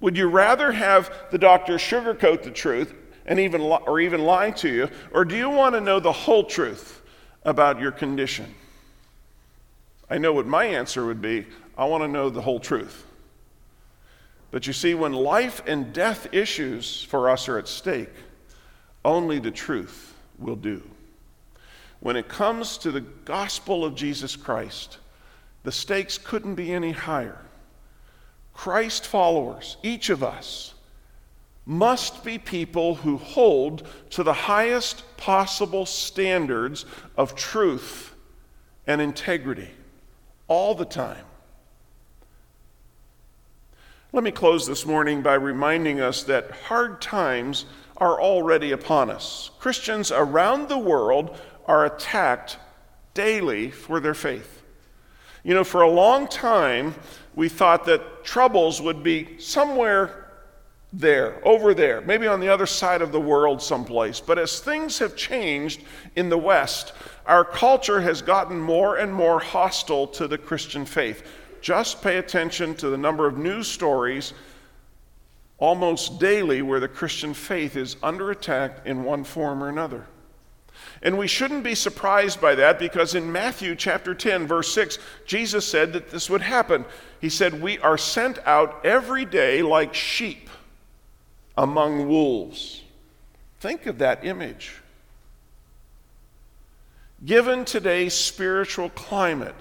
Would 0.00 0.16
you 0.16 0.28
rather 0.28 0.72
have 0.72 1.12
the 1.30 1.38
doctor 1.38 1.74
sugarcoat 1.74 2.42
the 2.42 2.50
truth 2.50 2.94
and 3.26 3.38
even 3.38 3.60
or 3.60 4.00
even 4.00 4.22
lie 4.22 4.50
to 4.50 4.68
you, 4.68 4.88
or 5.12 5.24
do 5.24 5.36
you 5.36 5.50
want 5.50 5.74
to 5.74 5.80
know 5.80 6.00
the 6.00 6.12
whole 6.12 6.44
truth 6.44 7.02
about 7.44 7.80
your 7.80 7.92
condition? 7.92 8.54
I 10.10 10.18
know 10.18 10.32
what 10.32 10.46
my 10.46 10.64
answer 10.64 11.06
would 11.06 11.22
be. 11.22 11.46
I 11.76 11.86
want 11.86 12.04
to 12.04 12.08
know 12.08 12.28
the 12.28 12.42
whole 12.42 12.60
truth. 12.60 13.06
But 14.50 14.66
you 14.66 14.74
see, 14.74 14.94
when 14.94 15.12
life 15.12 15.62
and 15.66 15.92
death 15.92 16.28
issues 16.32 17.02
for 17.04 17.30
us 17.30 17.48
are 17.48 17.58
at 17.58 17.66
stake, 17.66 18.12
only 19.04 19.38
the 19.38 19.50
truth 19.50 20.14
will 20.38 20.56
do. 20.56 20.82
When 22.00 22.16
it 22.16 22.28
comes 22.28 22.76
to 22.78 22.90
the 22.90 23.00
gospel 23.00 23.84
of 23.84 23.94
Jesus 23.94 24.36
Christ, 24.36 24.98
the 25.62 25.72
stakes 25.72 26.18
couldn't 26.18 26.56
be 26.56 26.72
any 26.72 26.92
higher. 26.92 27.38
Christ 28.52 29.06
followers, 29.06 29.76
each 29.82 30.10
of 30.10 30.22
us, 30.22 30.74
must 31.64 32.24
be 32.24 32.38
people 32.38 32.96
who 32.96 33.16
hold 33.16 33.86
to 34.10 34.22
the 34.22 34.32
highest 34.32 35.04
possible 35.16 35.86
standards 35.86 36.84
of 37.16 37.34
truth 37.34 38.14
and 38.86 39.00
integrity 39.00 39.70
all 40.48 40.74
the 40.74 40.84
time. 40.84 41.24
Let 44.12 44.24
me 44.24 44.30
close 44.30 44.66
this 44.66 44.84
morning 44.84 45.22
by 45.22 45.34
reminding 45.34 46.00
us 46.00 46.24
that 46.24 46.50
hard 46.50 47.00
times 47.00 47.64
are 47.96 48.20
already 48.20 48.72
upon 48.72 49.08
us. 49.08 49.50
Christians 49.58 50.10
around 50.10 50.68
the 50.68 50.78
world 50.78 51.40
are 51.66 51.86
attacked 51.86 52.58
daily 53.14 53.70
for 53.70 54.00
their 54.00 54.14
faith. 54.14 54.62
You 55.44 55.54
know, 55.54 55.64
for 55.64 55.82
a 55.82 55.90
long 55.90 56.28
time, 56.28 56.94
we 57.34 57.48
thought 57.48 57.84
that 57.86 58.24
troubles 58.24 58.82
would 58.82 59.02
be 59.02 59.38
somewhere 59.38 60.21
there, 60.92 61.40
over 61.42 61.72
there, 61.72 62.02
maybe 62.02 62.26
on 62.26 62.40
the 62.40 62.48
other 62.48 62.66
side 62.66 63.00
of 63.00 63.12
the 63.12 63.20
world 63.20 63.62
someplace. 63.62 64.20
But 64.20 64.38
as 64.38 64.60
things 64.60 64.98
have 64.98 65.16
changed 65.16 65.82
in 66.16 66.28
the 66.28 66.38
West, 66.38 66.92
our 67.26 67.44
culture 67.44 68.00
has 68.00 68.20
gotten 68.20 68.60
more 68.60 68.96
and 68.96 69.12
more 69.12 69.40
hostile 69.40 70.06
to 70.08 70.28
the 70.28 70.36
Christian 70.36 70.84
faith. 70.84 71.24
Just 71.62 72.02
pay 72.02 72.18
attention 72.18 72.74
to 72.76 72.90
the 72.90 72.98
number 72.98 73.26
of 73.26 73.38
news 73.38 73.68
stories 73.68 74.34
almost 75.58 76.18
daily 76.18 76.60
where 76.60 76.80
the 76.80 76.88
Christian 76.88 77.32
faith 77.32 77.76
is 77.76 77.96
under 78.02 78.30
attack 78.32 78.80
in 78.84 79.04
one 79.04 79.24
form 79.24 79.62
or 79.62 79.68
another. 79.68 80.06
And 81.02 81.16
we 81.16 81.28
shouldn't 81.28 81.62
be 81.62 81.74
surprised 81.74 82.40
by 82.40 82.54
that 82.56 82.78
because 82.78 83.14
in 83.14 83.30
Matthew 83.30 83.76
chapter 83.76 84.14
10, 84.14 84.46
verse 84.46 84.72
6, 84.72 84.98
Jesus 85.24 85.66
said 85.66 85.92
that 85.92 86.10
this 86.10 86.28
would 86.28 86.42
happen. 86.42 86.84
He 87.20 87.28
said, 87.28 87.62
We 87.62 87.78
are 87.78 87.96
sent 87.96 88.38
out 88.46 88.84
every 88.84 89.24
day 89.24 89.62
like 89.62 89.94
sheep 89.94 90.50
among 91.56 92.08
wolves. 92.08 92.82
Think 93.60 93.86
of 93.86 93.98
that 93.98 94.24
image. 94.24 94.76
Given 97.24 97.64
today's 97.64 98.14
spiritual 98.14 98.88
climate, 98.90 99.54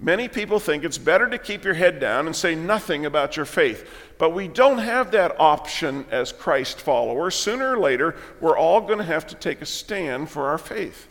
Many 0.00 0.28
people 0.28 0.60
think 0.60 0.84
it's 0.84 0.98
better 0.98 1.28
to 1.28 1.38
keep 1.38 1.64
your 1.64 1.74
head 1.74 1.98
down 1.98 2.26
and 2.26 2.36
say 2.36 2.54
nothing 2.54 3.04
about 3.04 3.36
your 3.36 3.46
faith. 3.46 3.88
But 4.16 4.30
we 4.30 4.46
don't 4.46 4.78
have 4.78 5.10
that 5.10 5.40
option 5.40 6.06
as 6.12 6.30
Christ 6.30 6.80
followers. 6.80 7.34
Sooner 7.34 7.72
or 7.72 7.78
later, 7.78 8.14
we're 8.40 8.56
all 8.56 8.80
going 8.80 8.98
to 8.98 9.04
have 9.04 9.26
to 9.28 9.34
take 9.34 9.60
a 9.60 9.66
stand 9.66 10.30
for 10.30 10.48
our 10.48 10.58
faith. 10.58 11.08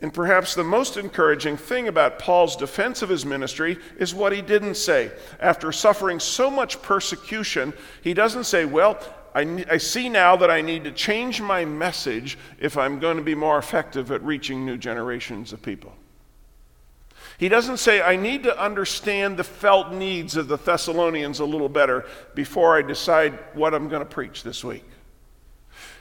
And 0.00 0.12
perhaps 0.12 0.54
the 0.54 0.62
most 0.62 0.96
encouraging 0.96 1.56
thing 1.56 1.88
about 1.88 2.18
Paul's 2.18 2.54
defense 2.54 3.00
of 3.00 3.08
his 3.08 3.24
ministry 3.24 3.78
is 3.98 4.14
what 4.14 4.32
he 4.32 4.42
didn't 4.42 4.76
say. 4.76 5.10
After 5.40 5.72
suffering 5.72 6.20
so 6.20 6.50
much 6.50 6.80
persecution, 6.82 7.72
he 8.02 8.14
doesn't 8.14 8.44
say, 8.44 8.66
Well, 8.66 9.00
I, 9.38 9.64
I, 9.70 9.76
see 9.76 10.08
now 10.08 10.34
that 10.34 10.50
I 10.50 10.60
need 10.60 10.82
to 10.82 10.90
change 10.90 11.40
my 11.40 11.64
message 11.64 12.36
if 12.58 12.76
I'm 12.76 12.98
going 12.98 13.18
to 13.18 13.22
be 13.22 13.36
more 13.36 13.56
effective 13.56 14.10
at 14.10 14.20
reaching 14.24 14.66
new 14.66 14.76
generations 14.76 15.52
of 15.52 15.62
people. 15.62 15.94
He 17.38 17.48
doesn't 17.48 17.76
say, 17.76 18.02
I 18.02 18.16
need 18.16 18.42
to 18.42 18.60
understand 18.60 19.36
the 19.36 19.44
felt 19.44 19.92
needs 19.92 20.36
of 20.36 20.48
the 20.48 20.56
Thessalonians 20.56 21.38
a 21.38 21.44
little 21.44 21.68
better 21.68 22.04
before 22.34 22.76
I 22.76 22.82
decide 22.82 23.38
what 23.54 23.74
I'm 23.74 23.88
going 23.88 24.02
to 24.02 24.12
preach 24.12 24.42
this 24.42 24.64
week. 24.64 24.84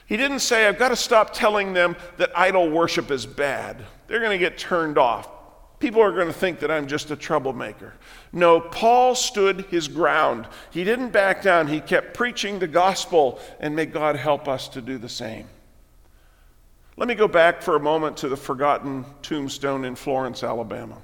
He 0.08 0.18
didn't 0.18 0.40
say, 0.40 0.68
I've 0.68 0.80
got 0.80 0.90
to 0.90 0.96
stop 0.96 1.32
telling 1.32 1.74
them 1.74 1.96
that 2.18 2.36
idol 2.36 2.72
worship 2.72 3.12
is 3.12 3.28
bad. 3.28 3.86
They're 4.08 4.20
going 4.20 4.32
to 4.32 4.44
get 4.44 4.58
turned 4.58 4.98
off. 4.98 5.30
People 5.80 6.02
are 6.02 6.12
going 6.12 6.28
to 6.28 6.34
think 6.34 6.60
that 6.60 6.72
I'm 6.72 6.88
just 6.88 7.12
a 7.12 7.16
troublemaker. 7.16 7.94
No, 8.34 8.60
Paul 8.60 9.14
stood 9.14 9.62
his 9.66 9.88
ground. 9.88 10.48
He 10.72 10.84
didn't 10.84 11.10
back 11.10 11.44
down. 11.44 11.68
He 11.68 11.82
kept 11.82 12.16
preaching 12.16 12.58
the 12.58 12.68
gospel, 12.68 13.40
and 13.60 13.76
may 13.76 13.86
God 13.86 14.16
help 14.16 14.48
us 14.48 14.68
to 14.70 14.82
do 14.82 14.98
the 14.98 15.10
same. 15.10 15.48
Let 16.96 17.08
me 17.08 17.14
go 17.14 17.28
back 17.28 17.62
for 17.62 17.76
a 17.76 17.80
moment 17.80 18.18
to 18.18 18.30
the 18.30 18.36
forgotten 18.36 19.06
tombstone 19.22 19.86
in 19.86 19.96
Florence, 19.96 20.44
Alabama. 20.44 20.98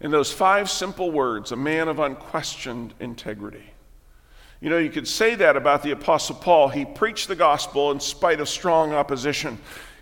In 0.00 0.10
those 0.10 0.32
five 0.32 0.70
simple 0.70 1.10
words, 1.10 1.52
a 1.52 1.56
man 1.56 1.88
of 1.88 1.98
unquestioned 1.98 2.94
integrity. 3.00 3.64
You 4.60 4.70
know, 4.70 4.78
you 4.78 4.90
could 4.90 5.06
say 5.06 5.34
that 5.34 5.56
about 5.56 5.82
the 5.82 5.90
Apostle 5.90 6.36
Paul. 6.36 6.68
He 6.68 6.84
preached 6.84 7.28
the 7.28 7.36
gospel 7.36 7.90
in 7.90 8.00
spite 8.00 8.40
of 8.40 8.48
strong 8.48 8.92
opposition. 8.92 9.58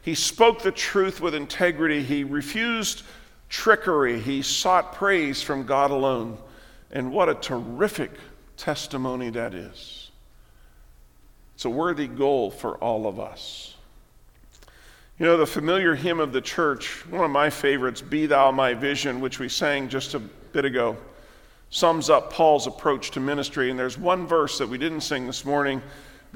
He 0.07 0.14
spoke 0.14 0.62
the 0.62 0.71
truth 0.71 1.21
with 1.21 1.35
integrity. 1.35 2.01
He 2.01 2.23
refused 2.23 3.03
trickery. 3.49 4.21
He 4.21 4.40
sought 4.40 4.92
praise 4.92 5.42
from 5.42 5.66
God 5.66 5.90
alone. 5.90 6.38
And 6.92 7.11
what 7.11 7.29
a 7.29 7.35
terrific 7.35 8.12
testimony 8.57 9.31
that 9.31 9.53
is. 9.53 10.12
It's 11.57 11.64
a 11.64 11.71
worthy 11.71 12.07
goal 12.07 12.53
for 12.53 12.77
all 12.77 13.09
of 13.09 13.19
us. 13.19 13.75
You 15.19 15.27
know, 15.27 15.37
the 15.37 15.45
familiar 15.45 15.97
hymn 15.97 16.21
of 16.21 16.33
the 16.33 16.40
church, 16.40 17.05
one 17.11 17.25
of 17.25 17.33
my 17.33 17.51
favorites, 17.51 18.01
Be 18.01 18.27
Thou 18.27 18.53
My 18.53 18.75
Vision, 18.75 19.21
which 19.21 19.40
we 19.40 19.49
sang 19.49 19.88
just 19.88 20.14
a 20.14 20.21
bit 20.21 20.64
ago 20.64 20.97
sums 21.71 22.11
up 22.11 22.33
Paul's 22.33 22.69
approach 22.69 23.11
to 23.11 23.19
ministry. 23.19 23.71
And 23.71 23.79
there's 23.79 23.99
one 23.99 24.25
verse 24.25 24.57
that 24.59 24.69
we 24.69 24.79
didn't 24.79 25.01
sing 25.01 25.27
this 25.27 25.45
morning 25.45 25.83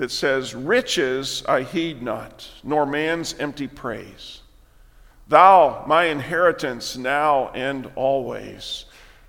that 0.00 0.10
says, 0.10 0.54
Riches 0.54 1.44
I 1.46 1.60
heed 1.60 2.00
not, 2.00 2.48
nor 2.64 2.86
man's 2.86 3.34
empty 3.38 3.68
praise. 3.68 4.40
Thou, 5.28 5.84
my 5.86 6.04
inheritance, 6.04 6.96
now 6.96 7.50
and 7.50 7.90
always. 7.96 8.86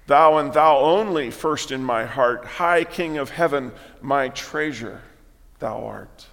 Thou 0.08 0.38
and 0.38 0.54
thou 0.54 0.78
only, 0.78 1.30
first 1.30 1.74
in 1.74 1.84
my 1.84 2.06
heart, 2.06 2.46
high 2.46 2.86
King 2.86 3.18
of 3.18 3.30
heaven, 3.30 3.74
my 4.02 4.30
treasure, 4.30 5.02
thou 5.60 5.84
art. 5.84 6.26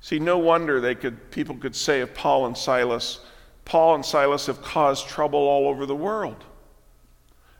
See, 0.00 0.18
no 0.18 0.38
wonder 0.38 0.80
they 0.80 0.94
could, 0.94 1.30
people 1.30 1.56
could 1.56 1.76
say 1.76 2.00
of 2.00 2.14
Paul 2.14 2.46
and 2.46 2.56
Silas, 2.56 3.20
Paul 3.66 3.96
and 3.96 4.04
Silas 4.04 4.46
have 4.46 4.62
caused 4.62 5.08
trouble 5.08 5.40
all 5.40 5.68
over 5.68 5.84
the 5.84 5.94
world 5.94 6.42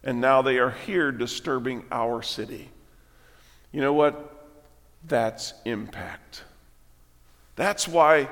and 0.02 0.22
now 0.22 0.40
they 0.40 0.58
are 0.58 0.70
here 0.70 1.12
disturbing 1.12 1.84
our 1.92 2.22
city. 2.22 2.70
You 3.72 3.82
know 3.82 3.92
what? 3.92 4.31
That's 5.06 5.54
impact. 5.64 6.44
That's 7.56 7.86
why 7.86 8.28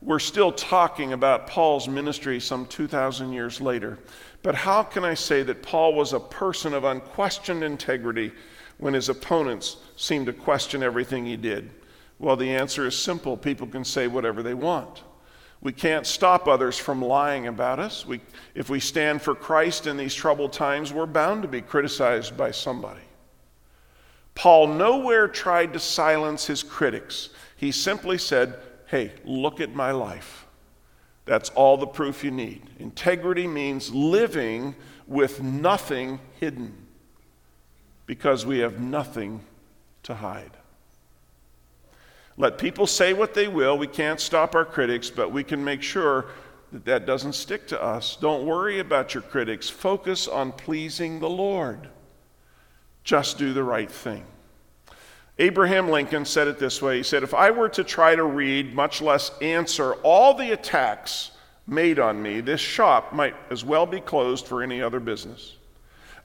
we're 0.00 0.18
still 0.18 0.52
talking 0.52 1.12
about 1.12 1.46
Paul's 1.46 1.88
ministry 1.88 2.40
some 2.40 2.66
2,000 2.66 3.32
years 3.32 3.60
later. 3.60 3.98
But 4.42 4.54
how 4.54 4.82
can 4.82 5.04
I 5.04 5.14
say 5.14 5.42
that 5.44 5.62
Paul 5.62 5.94
was 5.94 6.12
a 6.12 6.20
person 6.20 6.74
of 6.74 6.84
unquestioned 6.84 7.62
integrity 7.62 8.32
when 8.78 8.94
his 8.94 9.08
opponents 9.08 9.76
seemed 9.96 10.26
to 10.26 10.32
question 10.32 10.82
everything 10.82 11.24
he 11.24 11.36
did? 11.36 11.70
Well, 12.18 12.36
the 12.36 12.50
answer 12.50 12.86
is 12.86 12.96
simple 12.98 13.36
people 13.36 13.66
can 13.66 13.84
say 13.84 14.08
whatever 14.08 14.42
they 14.42 14.54
want. 14.54 15.02
We 15.60 15.72
can't 15.72 16.06
stop 16.06 16.48
others 16.48 16.76
from 16.76 17.00
lying 17.00 17.46
about 17.46 17.78
us. 17.78 18.04
We, 18.04 18.20
if 18.56 18.68
we 18.68 18.80
stand 18.80 19.22
for 19.22 19.34
Christ 19.34 19.86
in 19.86 19.96
these 19.96 20.14
troubled 20.14 20.52
times, 20.52 20.92
we're 20.92 21.06
bound 21.06 21.42
to 21.42 21.48
be 21.48 21.60
criticized 21.60 22.36
by 22.36 22.50
somebody. 22.50 23.00
Paul 24.34 24.68
nowhere 24.68 25.28
tried 25.28 25.72
to 25.74 25.78
silence 25.78 26.46
his 26.46 26.62
critics. 26.62 27.30
He 27.56 27.72
simply 27.72 28.18
said, 28.18 28.56
Hey, 28.86 29.12
look 29.24 29.60
at 29.60 29.74
my 29.74 29.90
life. 29.90 30.46
That's 31.24 31.50
all 31.50 31.76
the 31.76 31.86
proof 31.86 32.24
you 32.24 32.30
need. 32.30 32.62
Integrity 32.78 33.46
means 33.46 33.92
living 33.94 34.74
with 35.06 35.42
nothing 35.42 36.20
hidden 36.40 36.74
because 38.06 38.44
we 38.44 38.58
have 38.58 38.80
nothing 38.80 39.40
to 40.02 40.14
hide. 40.14 40.50
Let 42.36 42.58
people 42.58 42.86
say 42.86 43.12
what 43.12 43.34
they 43.34 43.46
will. 43.46 43.78
We 43.78 43.86
can't 43.86 44.20
stop 44.20 44.54
our 44.54 44.64
critics, 44.64 45.10
but 45.10 45.30
we 45.32 45.44
can 45.44 45.62
make 45.62 45.82
sure 45.82 46.26
that 46.72 46.84
that 46.86 47.06
doesn't 47.06 47.34
stick 47.34 47.68
to 47.68 47.82
us. 47.82 48.16
Don't 48.16 48.46
worry 48.46 48.78
about 48.78 49.14
your 49.14 49.22
critics. 49.22 49.68
Focus 49.68 50.26
on 50.26 50.52
pleasing 50.52 51.20
the 51.20 51.30
Lord. 51.30 51.88
Just 53.04 53.38
do 53.38 53.52
the 53.52 53.64
right 53.64 53.90
thing. 53.90 54.24
Abraham 55.38 55.88
Lincoln 55.88 56.24
said 56.24 56.46
it 56.46 56.58
this 56.58 56.80
way 56.80 56.98
He 56.98 57.02
said, 57.02 57.22
If 57.22 57.34
I 57.34 57.50
were 57.50 57.68
to 57.70 57.84
try 57.84 58.14
to 58.14 58.24
read, 58.24 58.74
much 58.74 59.00
less 59.02 59.30
answer, 59.40 59.94
all 60.02 60.34
the 60.34 60.52
attacks 60.52 61.32
made 61.66 61.98
on 61.98 62.22
me, 62.22 62.40
this 62.40 62.60
shop 62.60 63.12
might 63.12 63.34
as 63.50 63.64
well 63.64 63.86
be 63.86 64.00
closed 64.00 64.46
for 64.46 64.62
any 64.62 64.82
other 64.82 65.00
business. 65.00 65.56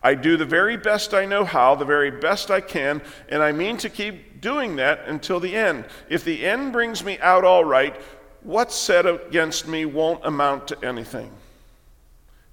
I 0.03 0.13
do 0.13 0.37
the 0.37 0.45
very 0.45 0.77
best 0.77 1.13
I 1.13 1.25
know 1.25 1.43
how, 1.43 1.75
the 1.75 1.85
very 1.85 2.11
best 2.11 2.51
I 2.51 2.61
can, 2.61 3.01
and 3.29 3.41
I 3.41 3.51
mean 3.51 3.77
to 3.77 3.89
keep 3.89 4.41
doing 4.41 4.75
that 4.75 5.07
until 5.07 5.39
the 5.39 5.55
end. 5.55 5.85
If 6.07 6.23
the 6.23 6.45
end 6.45 6.71
brings 6.71 7.03
me 7.03 7.17
out 7.19 7.43
all 7.43 7.65
right, 7.65 7.99
what's 8.43 8.75
said 8.75 9.05
against 9.05 9.67
me 9.67 9.85
won't 9.85 10.25
amount 10.25 10.67
to 10.69 10.85
anything. 10.85 11.31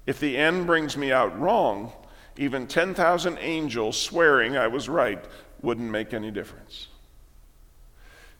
If 0.05 0.19
the 0.19 0.37
end 0.37 0.65
brings 0.65 0.97
me 0.97 1.11
out 1.11 1.39
wrong, 1.39 1.91
even 2.37 2.67
10,000 2.67 3.37
angels 3.39 3.99
swearing 3.99 4.57
I 4.57 4.67
was 4.67 4.89
right 4.89 5.23
wouldn't 5.61 5.89
make 5.89 6.13
any 6.13 6.31
difference. 6.31 6.87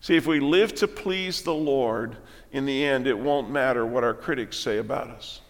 See, 0.02 0.16
if 0.16 0.28
we 0.28 0.40
live 0.40 0.76
to 0.76 0.88
please 0.88 1.42
the 1.42 1.54
Lord, 1.54 2.18
in 2.52 2.66
the 2.66 2.86
end, 2.86 3.08
it 3.08 3.18
won't 3.18 3.50
matter 3.50 3.86
what 3.86 4.04
our 4.04 4.14
critics 4.14 4.58
say 4.58 4.78
about 4.78 5.08
us. 5.08 5.42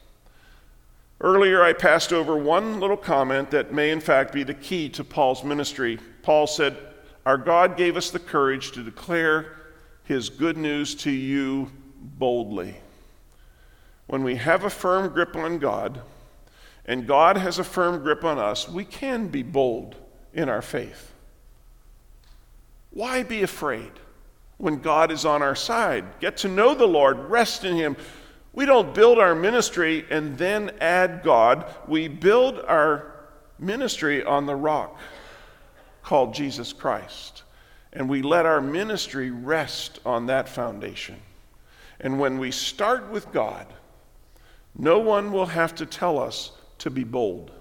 Earlier, 1.21 1.63
I 1.63 1.73
passed 1.73 2.13
over 2.13 2.37
one 2.37 2.79
little 2.79 2.97
comment 2.97 3.51
that 3.51 3.73
may, 3.73 3.91
in 3.91 3.99
fact, 3.99 4.33
be 4.33 4.43
the 4.43 4.53
key 4.53 4.89
to 4.89 5.03
Paul's 5.03 5.43
ministry. 5.43 5.99
Paul 6.23 6.45
said, 6.45 6.77
Our 7.25 7.37
God 7.37 7.77
gave 7.77 7.97
us 7.97 8.11
the 8.11 8.19
courage 8.19 8.71
to 8.73 8.83
declare 8.83 9.57
his 10.03 10.29
good 10.29 10.57
news 10.57 10.93
to 10.95 11.11
you 11.11 11.71
boldly. 11.99 12.75
When 14.07 14.23
we 14.23 14.35
have 14.35 14.63
a 14.63 14.69
firm 14.69 15.11
grip 15.11 15.35
on 15.35 15.57
God, 15.57 16.01
and 16.85 17.07
God 17.07 17.37
has 17.37 17.59
a 17.59 17.63
firm 17.63 18.01
grip 18.03 18.23
on 18.23 18.37
us, 18.37 18.69
we 18.69 18.85
can 18.85 19.27
be 19.27 19.43
bold 19.43 19.95
in 20.33 20.49
our 20.49 20.61
faith. 20.61 21.11
Why 22.91 23.23
be 23.23 23.43
afraid 23.43 23.91
when 24.57 24.79
God 24.79 25.11
is 25.11 25.25
on 25.25 25.41
our 25.41 25.55
side? 25.55 26.05
Get 26.19 26.37
to 26.37 26.47
know 26.47 26.75
the 26.75 26.87
Lord, 26.87 27.17
rest 27.29 27.65
in 27.65 27.75
him. 27.75 27.97
We 28.53 28.65
don't 28.65 28.93
build 28.93 29.19
our 29.19 29.35
ministry 29.35 30.05
and 30.09 30.37
then 30.37 30.71
add 30.79 31.23
God. 31.23 31.65
We 31.87 32.07
build 32.07 32.59
our 32.59 33.13
ministry 33.59 34.23
on 34.23 34.45
the 34.45 34.55
rock 34.55 34.97
called 36.03 36.33
Jesus 36.33 36.71
Christ. 36.71 37.43
And 37.91 38.07
we 38.07 38.21
let 38.21 38.45
our 38.45 38.61
ministry 38.61 39.31
rest 39.31 39.99
on 40.05 40.27
that 40.27 40.47
foundation. 40.47 41.17
And 41.99 42.19
when 42.19 42.37
we 42.37 42.51
start 42.51 43.09
with 43.09 43.31
God, 43.31 43.65
no 44.77 44.99
one 44.99 45.31
will 45.31 45.45
have 45.47 45.73
to 45.75 45.85
tell 45.85 46.19
us 46.19 46.51
to 46.79 46.89
be 46.89 47.03
bold. 47.03 47.51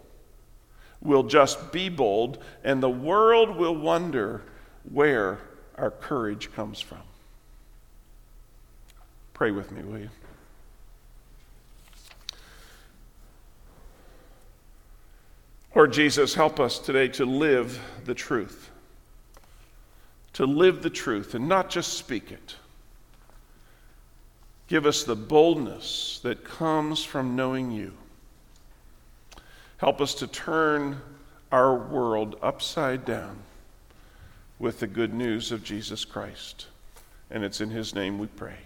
We'll 1.00 1.24
just 1.24 1.72
be 1.72 1.88
bold, 1.88 2.38
and 2.62 2.82
the 2.82 2.90
world 2.90 3.56
will 3.56 3.76
wonder 3.76 4.42
where 4.90 5.38
our 5.76 5.90
courage 5.90 6.52
comes 6.52 6.80
from. 6.80 7.02
Pray 9.34 9.50
with 9.50 9.70
me, 9.72 9.82
will 9.82 9.98
you? 9.98 10.10
Lord 15.74 15.92
Jesus, 15.92 16.34
help 16.34 16.60
us 16.60 16.78
today 16.78 17.08
to 17.08 17.26
live 17.26 17.80
the 18.04 18.14
truth. 18.14 18.70
To 20.34 20.46
live 20.46 20.82
the 20.82 20.90
truth 20.90 21.34
and 21.34 21.48
not 21.48 21.68
just 21.68 21.94
speak 21.94 22.30
it. 22.30 22.54
Give 24.68 24.86
us 24.86 25.02
the 25.02 25.16
boldness 25.16 26.20
that 26.22 26.44
comes 26.44 27.04
from 27.04 27.36
knowing 27.36 27.72
you. 27.72 27.92
Help 29.78 30.00
us 30.00 30.14
to 30.14 30.26
turn 30.26 31.00
our 31.50 31.74
world 31.74 32.36
upside 32.42 33.04
down 33.04 33.38
with 34.58 34.80
the 34.80 34.86
good 34.86 35.12
news 35.12 35.52
of 35.52 35.64
Jesus 35.64 36.04
Christ. 36.04 36.66
And 37.30 37.44
it's 37.44 37.60
in 37.60 37.70
his 37.70 37.94
name 37.94 38.18
we 38.18 38.26
pray. 38.26 38.56